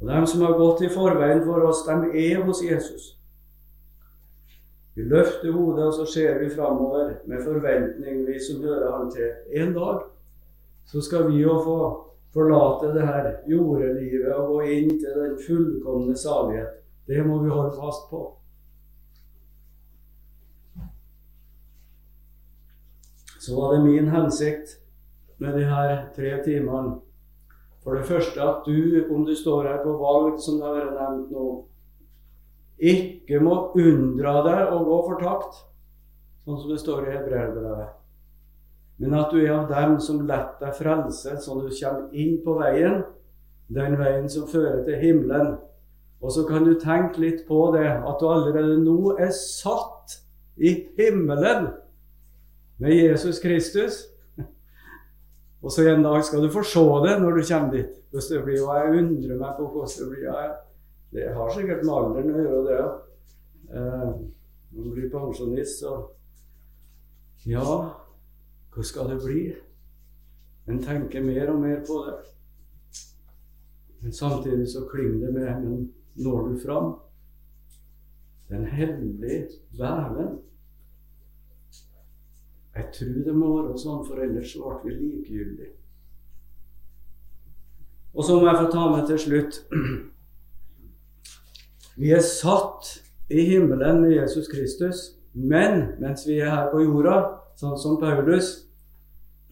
Og 0.00 0.08
dem 0.10 0.26
som 0.30 0.44
har 0.46 0.56
gått 0.58 0.84
i 0.84 0.92
forveien 0.92 1.42
for 1.46 1.66
oss, 1.66 1.82
de 1.86 2.10
er 2.22 2.42
hos 2.44 2.62
Jesus. 2.62 3.14
Vi 4.94 5.02
løfter 5.10 5.50
hodet, 5.50 5.88
og 5.88 5.94
så 5.96 6.06
ser 6.06 6.38
vi 6.38 6.52
framover 6.54 7.16
med 7.26 7.42
forventning, 7.42 8.22
vi 8.28 8.38
som 8.38 8.62
hører 8.62 8.92
Han 8.94 9.10
til. 9.10 9.32
En 9.50 9.72
dag 9.74 10.04
så 10.86 11.00
skal 11.02 11.32
vi 11.32 11.42
jo 11.42 11.56
få 11.64 11.78
forlate 12.34 12.92
det 12.94 13.06
her 13.06 13.28
jordelivet 13.48 14.32
og 14.34 14.56
gå 14.56 14.62
inn 14.76 14.90
til 14.98 15.20
den 15.20 15.36
fullkomne 15.46 16.16
salighet. 16.18 16.80
Det 17.06 17.22
må 17.26 17.38
vi 17.42 17.52
holde 17.52 17.76
fast 17.78 18.10
på. 18.10 18.24
så 23.44 23.56
var 23.56 23.74
det 23.74 23.84
min 23.84 24.08
hensikt 24.08 24.68
med 25.36 25.54
de 25.58 25.64
her 25.64 26.06
tre 26.16 26.42
timene 26.44 27.00
For 27.84 27.98
det 27.98 28.06
første 28.08 28.40
at 28.40 28.64
du, 28.64 29.04
om 29.12 29.26
du 29.26 29.34
står 29.36 29.66
her 29.68 29.82
på 29.82 29.92
valg, 30.00 30.38
som 30.40 30.56
det 30.56 30.64
har 30.64 30.76
vært 30.78 30.94
nevnt 30.96 31.34
nå, 31.36 31.48
ikke 32.80 33.40
må 33.44 33.58
unndra 33.76 34.38
deg 34.46 34.72
å 34.72 34.78
gå 34.86 35.00
fortapt, 35.10 35.58
sånn 36.46 36.62
som 36.62 36.70
det 36.72 36.78
står 36.80 37.04
i 37.04 37.12
Hebreerbrevet. 37.12 37.92
Men 38.98 39.14
at 39.18 39.32
du 39.32 39.40
er 39.42 39.52
av 39.56 39.68
dem 39.70 39.98
som 40.00 40.22
lar 40.28 40.54
deg 40.60 40.74
frelse, 40.78 41.34
at 41.34 41.44
du 41.44 41.70
kommer 41.70 42.12
inn 42.12 42.36
på 42.44 42.56
veien, 42.60 43.02
den 43.74 43.96
veien 43.98 44.28
som 44.30 44.46
fører 44.46 44.84
til 44.86 45.00
himmelen. 45.00 45.56
Og 46.22 46.32
så 46.32 46.44
kan 46.48 46.64
du 46.64 46.76
tenke 46.80 47.20
litt 47.20 47.42
på 47.48 47.66
det, 47.74 47.88
at 47.90 48.20
du 48.20 48.28
allerede 48.30 48.78
nå 48.80 49.16
er 49.18 49.32
satt 49.34 50.20
i 50.56 50.76
himmelen 50.96 51.72
med 52.78 52.94
Jesus 52.94 53.40
Kristus. 53.42 54.04
Og 55.64 55.72
så 55.72 55.88
en 55.88 56.04
dag 56.04 56.22
skal 56.24 56.44
du 56.44 56.52
få 56.52 56.62
se 56.68 56.84
det 57.06 57.16
når 57.22 57.38
du 57.38 57.42
kommer 57.48 57.72
dit. 57.72 58.00
Hvis 58.12 58.30
det 58.30 58.44
blir, 58.44 58.62
og 58.62 58.76
Jeg 58.76 59.02
undrer 59.02 59.38
meg 59.40 59.56
på 59.58 59.66
hvordan 59.72 59.98
det 59.98 60.08
blir. 60.10 60.24
Jeg, 60.28 60.50
det 61.14 61.28
har 61.34 61.52
sikkert 61.54 61.84
med 61.84 61.94
alderen 61.98 62.34
å 62.34 62.44
gjøre, 62.44 62.62
det 62.68 62.76
òg. 62.84 62.98
Eh, 63.74 64.10
når 64.74 64.84
man 64.84 64.94
blir 64.94 65.10
pensjonist, 65.10 65.80
så 65.80 65.94
Ja, 67.44 67.64
hva 68.74 68.84
skal 68.84 69.10
det 69.12 69.20
bli? 69.22 69.42
En 70.68 70.80
tenker 70.82 71.22
mer 71.22 71.52
og 71.52 71.60
mer 71.62 71.82
på 71.86 71.98
det. 72.06 72.16
Men 74.00 74.12
samtidig 74.12 74.68
så 74.68 74.88
klinger 74.90 75.26
det 75.26 75.34
med 75.34 75.62
Men 75.62 75.92
når 76.14 76.48
du 76.48 76.58
fram? 76.60 76.94
Den 78.48 78.66
hellige 78.66 79.48
veven 79.78 80.38
jeg 82.74 82.84
tror 82.92 83.24
det 83.24 83.34
må 83.38 83.48
være 83.54 83.78
sånn, 83.78 84.00
for 84.06 84.18
ellers 84.18 84.56
ble 84.58 84.78
vi 84.82 84.94
likegyldige. 84.98 85.74
Og 88.14 88.26
så 88.26 88.38
må 88.38 88.48
jeg 88.48 88.60
få 88.60 88.72
ta 88.72 88.84
med 88.90 89.06
til 89.10 89.20
slutt 89.22 89.60
Vi 92.02 92.10
er 92.10 92.22
satt 92.26 92.90
i 93.30 93.44
himmelen 93.46 94.00
med 94.02 94.16
Jesus 94.16 94.50
Kristus, 94.50 95.04
men 95.34 95.94
mens 96.02 96.26
vi 96.26 96.40
er 96.42 96.50
her 96.50 96.72
på 96.72 96.82
jorda, 96.82 97.43
sånn 97.60 97.76
som 97.78 97.98
Paulus 98.00 98.52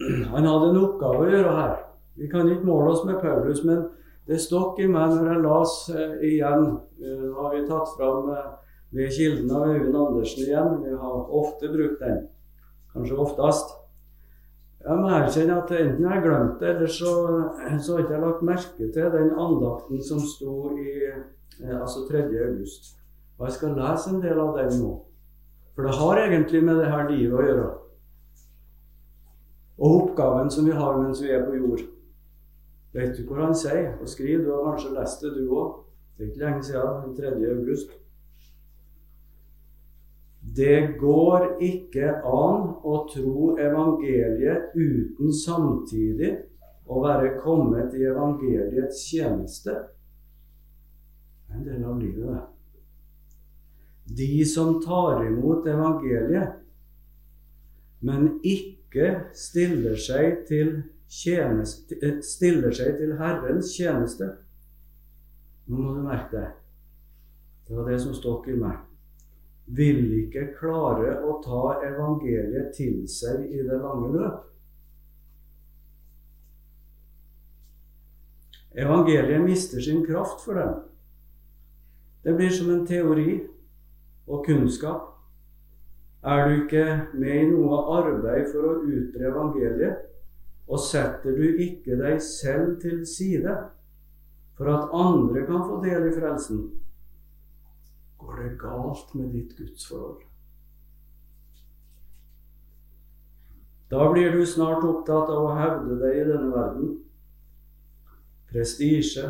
Han 0.03 0.47
hadde 0.47 0.71
en 0.71 0.79
oppgave 0.81 1.19
å 1.21 1.29
gjøre 1.29 1.51
her. 1.57 1.75
Vi 2.19 2.27
kan 2.31 2.49
ikke 2.49 2.65
måle 2.67 2.91
oss 2.91 3.03
med 3.07 3.21
Paulus, 3.21 3.61
men 3.63 3.85
det 4.27 4.39
stokk 4.41 4.79
i 4.81 4.87
meg 4.89 5.13
når 5.13 5.29
jeg 5.29 5.43
las 5.43 5.75
eh, 5.93 6.15
igjen. 6.27 6.65
Uh, 6.99 7.29
har 7.37 7.53
vi 7.53 7.61
tatt 7.69 7.93
fram 7.93 8.31
uh, 8.33 8.49
ved 8.95 9.13
kilden 9.13 9.53
av 9.53 9.69
Øyvind 9.69 9.95
Andersen 10.01 10.43
igjen. 10.43 10.81
Vi 10.83 10.97
har 11.03 11.31
ofte 11.39 11.71
brukt 11.71 12.01
den 12.01 12.25
kanskje 12.93 13.21
oftest. 13.21 13.73
Jeg 14.83 14.99
må 14.99 15.11
erkjenne 15.15 15.61
at 15.61 15.71
enten 15.71 16.03
jeg 16.03 16.23
glemte, 16.25 16.25
glemt 16.25 16.59
det, 16.59 16.71
eller 16.73 16.91
så, 16.91 17.11
så 17.79 17.93
har 17.93 18.01
jeg 18.01 18.07
ikke 18.09 18.19
lagt 18.25 18.41
merke 18.43 18.89
til 18.91 19.13
den 19.13 19.31
andakten 19.39 20.03
som 20.03 20.19
sto 20.27 20.73
i 20.75 20.89
eh, 21.07 21.77
altså 21.79 22.03
3. 22.09 22.25
august. 22.49 22.97
Og 23.39 23.47
jeg 23.47 23.55
skal 23.57 23.77
lese 23.77 24.11
en 24.11 24.19
del 24.23 24.41
av 24.43 24.57
den 24.59 24.75
nå. 24.81 24.91
For 25.73 25.87
det 25.87 25.95
har 26.01 26.21
egentlig 26.25 26.63
med 26.67 26.81
det 26.81 26.91
her 26.91 27.07
livet 27.09 27.39
å 27.39 27.45
gjøre. 27.47 27.69
Og 29.83 29.95
oppgaven 29.97 30.51
som 30.51 30.65
vi 30.65 30.75
har 30.77 30.99
mens 31.01 31.19
vi 31.23 31.33
er 31.35 31.43
på 31.43 31.57
jord. 31.57 31.83
Vet 32.93 33.17
du 33.17 33.25
hvor 33.27 33.41
han 33.41 33.55
sier 33.57 33.97
og 33.99 34.07
skriver? 34.07 34.45
Du 34.45 34.51
har 34.53 34.69
kanskje 34.69 34.93
lest 34.95 35.25
det, 35.25 35.33
du 35.35 35.51
òg. 35.51 35.83
Det 36.13 36.23
er 36.23 36.29
ikke 36.29 36.45
lenge 36.45 36.63
siden, 36.63 37.15
3. 37.17 37.31
august. 37.51 37.91
Det 40.55 40.95
går 40.99 41.47
ikke 41.65 42.11
an 42.29 42.67
å 42.85 42.97
tro 43.09 43.53
evangeliet 43.57 44.75
uten 44.75 45.33
samtidig 45.33 46.33
å 46.85 47.01
være 47.01 47.37
kommet 47.41 47.95
i 47.97 48.05
evangeliets 48.11 49.01
tjeneste. 49.07 49.73
Det 51.47 51.55
er 51.55 51.59
en 51.59 51.65
del 51.65 51.87
av 51.87 51.97
livet, 52.01 52.27
det. 52.27 52.43
De 54.19 54.45
som 54.45 54.77
tar 54.83 55.23
imot 55.25 55.65
evangeliet, 55.67 56.59
men 58.03 58.35
ikke 58.43 58.82
stiller 59.33 59.95
seg 59.99 60.43
til, 60.47 60.83
tjeneste, 61.09 61.97
eh, 62.01 62.19
stiller 62.21 62.73
seg 62.73 62.97
til 62.97 63.15
Herrens 63.19 63.73
tjeneste 63.77 64.29
Nå 65.63 65.79
må 65.79 65.93
du 65.95 66.01
merke 66.03 66.35
deg. 66.35 66.55
Det 67.67 67.75
var 67.77 67.85
det 67.87 67.99
som 68.03 68.15
stokk 68.17 68.49
i 68.51 68.55
meg. 68.59 68.81
Vil 69.71 70.01
ikke 70.25 70.49
klare 70.57 71.13
å 71.23 71.37
ta 71.39 71.77
evangeliet 71.87 72.73
til 72.75 73.05
seg 73.07 73.45
i 73.47 73.61
det 73.63 73.77
lange 73.79 74.09
løp. 74.11 74.41
Evangeliet 78.75 79.45
mister 79.45 79.79
sin 79.81 80.03
kraft 80.03 80.43
for 80.43 80.59
dem. 80.59 80.75
Det 82.27 82.35
blir 82.35 82.51
som 82.51 82.69
en 82.73 82.85
teori 82.87 83.39
og 84.27 84.45
kunnskap. 84.45 85.12
Er 86.23 86.47
du 86.47 86.53
ikke 86.61 86.83
med 87.13 87.35
i 87.35 87.47
noe 87.51 87.79
arbeid 87.97 88.45
for 88.53 88.63
å 88.69 88.75
utbre 88.87 89.27
evangeliet, 89.27 90.03
og 90.71 90.79
setter 90.79 91.35
du 91.35 91.57
ikke 91.59 91.97
deg 91.99 92.21
selv 92.23 92.77
til 92.79 93.01
side 93.07 93.55
for 94.55 94.69
at 94.71 94.93
andre 94.95 95.43
kan 95.49 95.65
få 95.67 95.81
del 95.83 96.07
i 96.07 96.13
frelsen, 96.15 96.61
går 98.21 98.37
det 98.39 98.51
galt 98.61 99.11
med 99.17 99.33
ditt 99.35 99.51
gudsforhold. 99.57 100.21
Da 103.91 104.05
blir 104.13 104.31
du 104.31 104.45
snart 104.47 104.85
opptatt 104.87 105.29
av 105.29 105.49
å 105.49 105.57
hevde 105.57 105.97
deg 106.01 106.21
i 106.21 106.29
denne 106.29 106.53
verden. 106.53 106.93
Prestisje, 108.49 109.27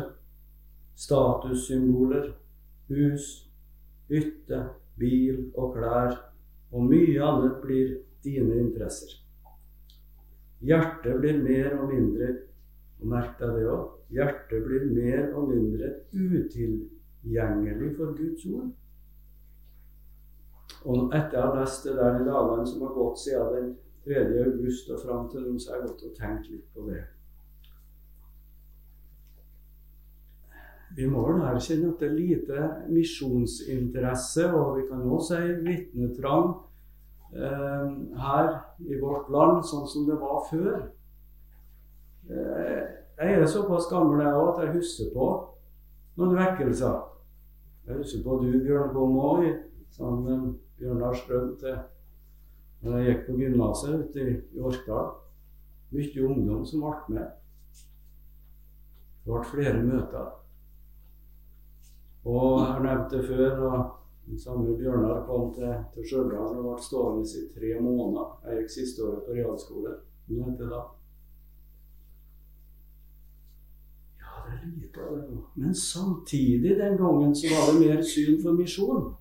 statussymboler, 0.94 2.30
hus, 2.92 3.26
hytte, 4.08 4.62
bil 5.00 5.50
og 5.58 5.74
klær 5.74 6.14
og 6.74 6.88
mye 6.90 7.20
annet 7.22 7.60
blir 7.62 7.92
dine 8.24 8.58
interesser. 8.60 9.20
Hjertet 10.64 11.20
blir 11.20 11.42
mer 11.44 11.76
og 11.78 11.92
mindre 11.92 12.30
og 13.00 13.10
merk 13.12 13.36
deg 13.38 13.58
det 13.60 13.68
òg 13.70 13.94
hjertet 14.14 14.64
blir 14.64 14.86
mer 14.94 15.32
og 15.34 15.48
mindre 15.48 15.90
utilgjengelig 16.12 17.94
for 17.96 18.14
Guds 18.18 18.46
ord. 18.52 18.70
Og 20.84 21.14
etter 21.16 21.38
jeg 21.38 21.46
har 21.46 21.58
lest 21.58 21.86
det 21.86 21.96
der 21.96 22.20
i 22.20 22.28
dagene 22.28 22.66
som 22.68 22.84
har 22.84 22.94
gått 22.98 23.22
siden 23.22 23.54
den 23.56 23.70
3. 24.04 24.24
august 24.44 24.90
og 24.92 25.00
fram 25.00 25.28
til 25.32 25.46
nå, 25.46 25.58
så 25.58 25.72
har 25.72 25.80
jeg 25.80 25.88
gått 25.88 26.06
og 26.08 26.16
tenkt 26.18 26.50
litt 26.52 26.66
på 26.74 26.88
det. 26.90 27.00
Vi 30.94 31.06
må 31.10 31.24
vel 31.26 31.42
erkjenne 31.42 31.90
at 31.90 32.02
det 32.02 32.08
er 32.10 32.18
lite 32.18 32.66
misjonsinteresse, 32.94 34.46
og 34.54 34.76
vi 34.78 34.84
kan 34.86 35.02
også 35.02 35.40
si 35.40 35.54
vitnetrang 35.66 36.52
eh, 37.34 37.88
her 38.22 38.50
i 38.86 38.98
vårt 39.00 39.32
land, 39.34 39.64
sånn 39.66 39.88
som 39.90 40.04
det 40.06 40.20
var 40.20 40.44
før. 40.50 40.84
Eh, 42.30 42.84
jeg 43.18 43.40
er 43.40 43.50
såpass 43.50 43.88
gammel 43.90 44.22
jeg 44.22 44.38
òg 44.38 44.52
at 44.52 44.62
jeg 44.62 44.76
husker 44.76 45.10
på 45.16 45.26
noen 46.20 46.38
vekkelser. 46.38 47.02
Jeg 47.88 47.98
husker 47.98 48.22
på 48.22 48.38
du, 48.44 48.48
Bjørn, 48.62 48.94
kom 48.94 49.18
òg 49.18 49.48
sammen 49.94 50.22
med 50.28 50.54
Bjørnar 50.78 51.18
Strøm 51.18 51.52
til 51.58 51.82
da 52.84 53.00
jeg 53.00 53.10
gikk 53.10 53.26
på 53.26 53.36
gymnaset 53.40 53.94
ute 53.96 54.22
i, 54.22 54.38
i 54.54 54.62
Orkdal. 54.62 55.12
Mye 55.94 56.24
ungdom 56.28 56.64
som 56.68 56.82
ble 56.84 57.18
med. 57.18 57.36
Det 59.24 59.30
ble 59.30 59.44
flere 59.48 59.82
møter. 59.82 60.32
Og 62.24 62.58
jeg 62.60 62.66
har 62.72 62.82
nevnt 62.82 63.10
det 63.12 63.24
før, 63.28 63.58
og 63.68 64.38
samme 64.40 64.76
Bjørnar 64.78 65.26
kom 65.26 65.50
til, 65.54 65.72
til 65.94 66.06
Stjørdal 66.08 66.56
og 66.56 66.64
ble 66.64 66.76
stående 66.82 67.24
i 67.28 67.42
tre 67.52 67.72
måneder. 67.80 68.30
Jeg 68.46 68.62
gikk 68.62 68.70
siste 68.72 69.04
året 69.04 69.26
på 69.26 69.34
realskole. 69.36 69.96
Ja, 74.22 74.38
det 74.46 74.54
er 74.56 74.70
lite 74.70 75.04
av 75.04 75.18
det. 75.18 75.42
Men 75.54 75.74
samtidig, 75.74 76.78
den 76.78 76.96
gangen, 76.96 77.34
så 77.36 77.52
var 77.52 77.68
det 77.72 77.82
mer 77.82 78.00
syn 78.14 78.40
for 78.42 78.56
misjon. 78.56 79.12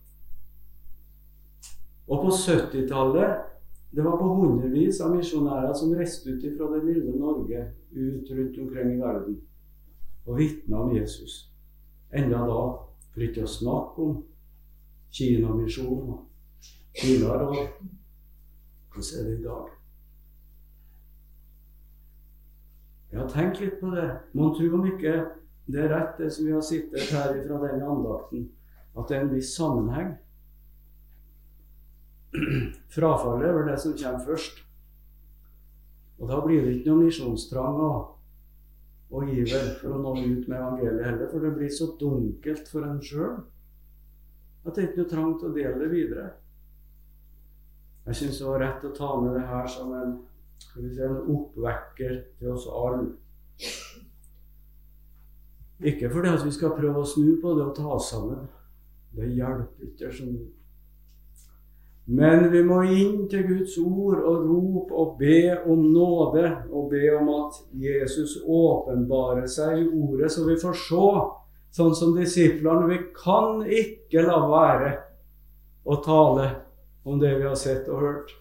Og 2.08 2.24
på 2.24 2.30
70-tallet 2.30 3.50
det 3.96 4.04
var 4.04 4.18
på 4.18 4.28
hundrevis 4.36 5.02
av 5.06 5.12
misjonærer 5.14 5.74
som 5.78 5.92
reiste 5.94 6.32
ut 6.34 6.46
fra 6.58 6.70
det 6.72 6.80
lille 6.88 7.12
Norge 7.20 7.60
ut 7.94 8.32
rundt 8.32 8.58
omkring 8.64 8.96
i 8.96 9.02
verden 9.02 9.36
og 10.26 10.40
vitna 10.40 10.80
om 10.82 10.96
Jesus. 10.96 11.52
Enda 12.10 12.42
da 12.48 12.64
for 13.14 13.26
ikke 13.26 13.46
å 13.46 13.50
snakke 13.50 14.08
om 14.08 14.18
Kinamisjonen 15.14 16.24
tidligere 16.98 17.48
år. 17.48 17.70
Hvordan 18.94 19.20
er 19.20 19.30
det 19.30 19.38
i 19.38 19.44
dag? 19.44 19.72
Ja, 23.14 23.28
tenk 23.30 23.60
litt 23.62 23.80
på 23.82 23.94
det. 23.94 24.08
Mon 24.34 24.56
tro 24.58 24.70
om 24.74 24.88
ikke 24.90 25.14
det 25.70 25.86
er 25.86 25.92
rett, 25.94 26.18
det 26.18 26.32
som 26.34 26.48
vi 26.48 26.54
har 26.56 26.66
sittet 26.66 27.12
her 27.14 27.36
fra 27.46 27.60
denne 27.62 27.88
andakten, 27.88 28.48
at 28.98 29.10
det 29.10 29.18
er 29.18 29.26
en 29.26 29.34
viss 29.34 29.54
sammenheng. 29.56 30.16
Frafallet 32.94 33.48
er 33.48 33.58
vel 33.60 33.70
det 33.70 33.78
som 33.82 33.94
kommer 33.98 34.26
først. 34.26 34.64
Og 36.18 36.30
da 36.30 36.40
blir 36.42 36.66
det 36.66 36.80
ikke 36.80 36.90
noe 36.90 37.06
misjonstrang 37.06 37.80
og 37.86 38.13
og 39.14 39.30
iver 39.30 39.74
for 39.78 39.94
å 39.94 40.00
nå 40.02 40.14
ut 40.18 40.48
med 40.50 40.58
evangeliet 40.58 41.06
heller, 41.06 41.28
for 41.30 41.46
det 41.46 41.52
blir 41.58 41.70
så 41.74 41.92
dunkelt 42.00 42.70
for 42.72 42.88
en 42.88 43.02
sjøl 43.04 43.36
at 44.64 44.78
det 44.78 44.88
ikke 44.88 44.96
er 44.96 45.02
noe 45.02 45.12
trang 45.12 45.34
til 45.40 45.50
å 45.50 45.56
dele 45.58 45.80
det 45.82 45.90
videre. 45.92 46.30
Jeg 48.08 48.20
syns 48.20 48.40
det 48.40 48.48
var 48.48 48.62
rett 48.64 48.86
å 48.88 48.94
ta 48.96 49.10
med 49.20 49.36
det 49.36 49.44
her 49.48 49.68
som 49.72 49.92
en, 49.96 50.16
si, 50.60 50.88
en 51.04 51.20
oppvekker 51.34 52.16
til 52.40 52.54
oss 52.56 52.68
alle. 52.72 53.12
Ikke 55.84 56.10
fordi 56.12 56.32
at 56.32 56.46
vi 56.48 56.52
skal 56.56 56.76
prøve 56.78 57.04
å 57.04 57.08
snu 57.08 57.36
på 57.44 57.56
det 57.58 57.66
og 57.68 57.76
ta 57.76 57.90
oss 57.96 58.10
sammen. 58.14 58.48
Det 59.14 59.30
hjelper 59.36 59.90
ikke. 59.90 60.12
som 60.16 60.32
men 62.06 62.50
vi 62.52 62.64
må 62.68 62.82
inn 62.84 63.30
til 63.32 63.46
Guds 63.48 63.78
ord 63.80 64.20
og 64.20 64.48
rope 64.50 64.98
og 65.00 65.14
be 65.20 65.54
om 65.72 65.86
nåde, 65.94 66.50
og 66.72 66.90
be 66.92 67.06
om 67.16 67.30
at 67.38 67.62
Jesus 67.80 68.36
åpenbarer 68.44 69.48
seg 69.48 69.86
i 69.86 69.88
ordet, 69.88 70.32
så 70.34 70.44
vi 70.48 70.58
får 70.60 70.76
se, 70.82 71.08
sånn 71.74 71.96
som 71.96 72.12
disiplene. 72.18 72.90
Vi 72.92 73.00
kan 73.16 73.64
ikke 73.64 74.26
la 74.28 74.42
være 74.52 74.92
å 75.88 76.00
tale 76.04 76.50
om 77.08 77.24
det 77.24 77.38
vi 77.40 77.48
har 77.48 77.58
sett 77.60 77.88
og 77.88 78.04
hørt. 78.04 78.36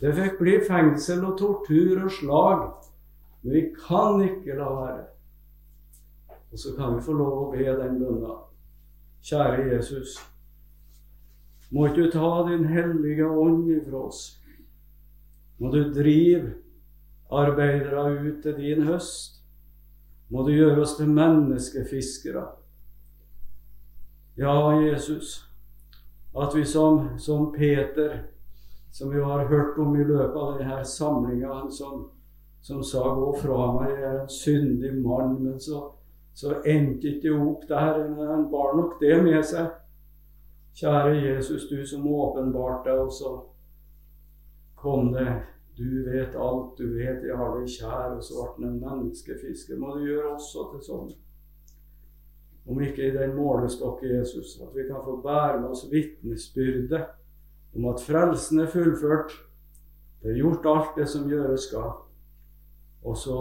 Det 0.00 0.16
fikk 0.16 0.40
bli 0.40 0.56
fengsel 0.64 1.22
og 1.28 1.36
tortur 1.38 2.06
og 2.06 2.10
slag, 2.10 2.64
men 3.42 3.54
vi 3.54 3.68
kan 3.76 4.16
ikke 4.24 4.56
la 4.56 4.72
være. 4.80 5.06
Og 6.52 6.58
så 6.58 6.72
kan 6.76 6.96
vi 6.96 7.04
få 7.04 7.14
lov 7.20 7.36
å 7.36 7.48
be 7.52 7.64
den 7.68 8.00
bønna. 8.00 8.34
Kjære 9.22 9.68
Jesus. 9.76 10.16
Må 11.72 11.88
du 11.88 12.10
ta 12.10 12.48
Din 12.48 12.64
hellige 12.64 13.28
ånd 13.28 13.70
ifra 13.70 14.06
oss. 14.06 14.38
Må 15.58 15.70
du 15.72 15.92
drive 15.94 16.52
arbeidere 17.32 18.10
ut 18.20 18.42
til 18.42 18.56
din 18.56 18.82
høst. 18.82 19.40
Må 20.28 20.42
du 20.42 20.52
gjøre 20.52 20.82
oss 20.82 20.96
til 20.96 21.08
menneskefiskere. 21.08 22.44
Ja, 24.36 24.54
Jesus, 24.80 25.48
at 26.36 26.56
vi 26.56 26.64
som, 26.64 27.18
som 27.18 27.52
Peter, 27.52 28.18
som 28.92 29.10
vi 29.12 29.20
har 29.20 29.48
hørt 29.48 29.78
om 29.78 29.96
i 29.96 30.04
løpet 30.04 30.38
av 30.40 30.54
denne 30.58 30.84
samlinga, 30.84 31.66
som, 31.70 32.06
som 32.60 32.82
sa 32.82 33.02
'gå 33.14 33.34
fra 33.42 33.72
meg, 33.76 33.90
jeg 33.90 34.14
er 34.14 34.20
en 34.20 34.28
syndig 34.28 34.94
mann', 35.04 35.42
men 35.44 35.60
så, 35.60 35.92
så 36.34 36.54
endte 36.64 37.16
ikke 37.16 37.36
opp 37.36 37.68
der. 37.68 38.00
Han 38.32 38.50
bar 38.50 38.76
nok 38.76 39.00
det 39.00 39.22
med 39.24 39.44
seg. 39.44 39.68
Kjære 40.74 41.16
Jesus, 41.20 41.68
du 41.68 41.86
som 41.86 42.06
åpenbarte 42.08 42.90
deg, 42.90 43.00
og 43.00 43.12
så 43.12 43.32
kom 44.76 45.16
Du 45.76 46.04
vet 46.04 46.34
alt, 46.36 46.78
du 46.78 46.94
vet 46.98 47.24
jeg 47.24 47.36
har 47.36 47.54
deg 47.56 47.68
kjær, 47.68 48.16
og 48.16 48.24
så 48.24 48.44
ble 48.56 48.68
menneskefisker. 48.76 49.78
Må 49.80 49.96
du 49.96 50.04
gjøre 50.04 50.34
også 50.34 50.66
til 50.72 50.82
sånn. 50.84 51.08
Om 52.68 52.82
ikke 52.84 53.06
i 53.08 53.14
den 53.14 53.32
målestokk, 53.34 54.04
Jesus, 54.04 54.60
at 54.60 54.76
vi 54.76 54.84
kan 54.90 55.00
få 55.04 55.16
bære 55.24 55.62
med 55.62 55.72
oss 55.72 55.86
vitnesbyrdet 55.90 57.06
om 57.74 57.88
at 57.88 58.04
frelsen 58.04 58.60
er 58.60 58.70
fullført. 58.70 59.32
Det 60.22 60.30
er 60.30 60.42
gjort 60.42 60.68
alt 60.70 60.96
det 61.00 61.08
som 61.08 61.28
gjøres 61.30 61.66
skal. 61.70 61.92
Og 63.02 63.16
så 63.16 63.38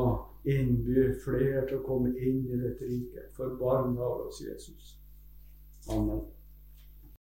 innbyr 0.48 1.18
flere 1.22 1.68
til 1.68 1.82
å 1.82 1.86
komme 1.86 2.16
inn 2.16 2.46
i 2.48 2.62
dette 2.64 2.88
riket. 2.88 3.30
Forbarm 3.38 3.92
deg 3.98 4.06
over 4.08 4.30
oss, 4.32 4.42
Jesus. 4.42 4.96
Amen. 5.92 6.24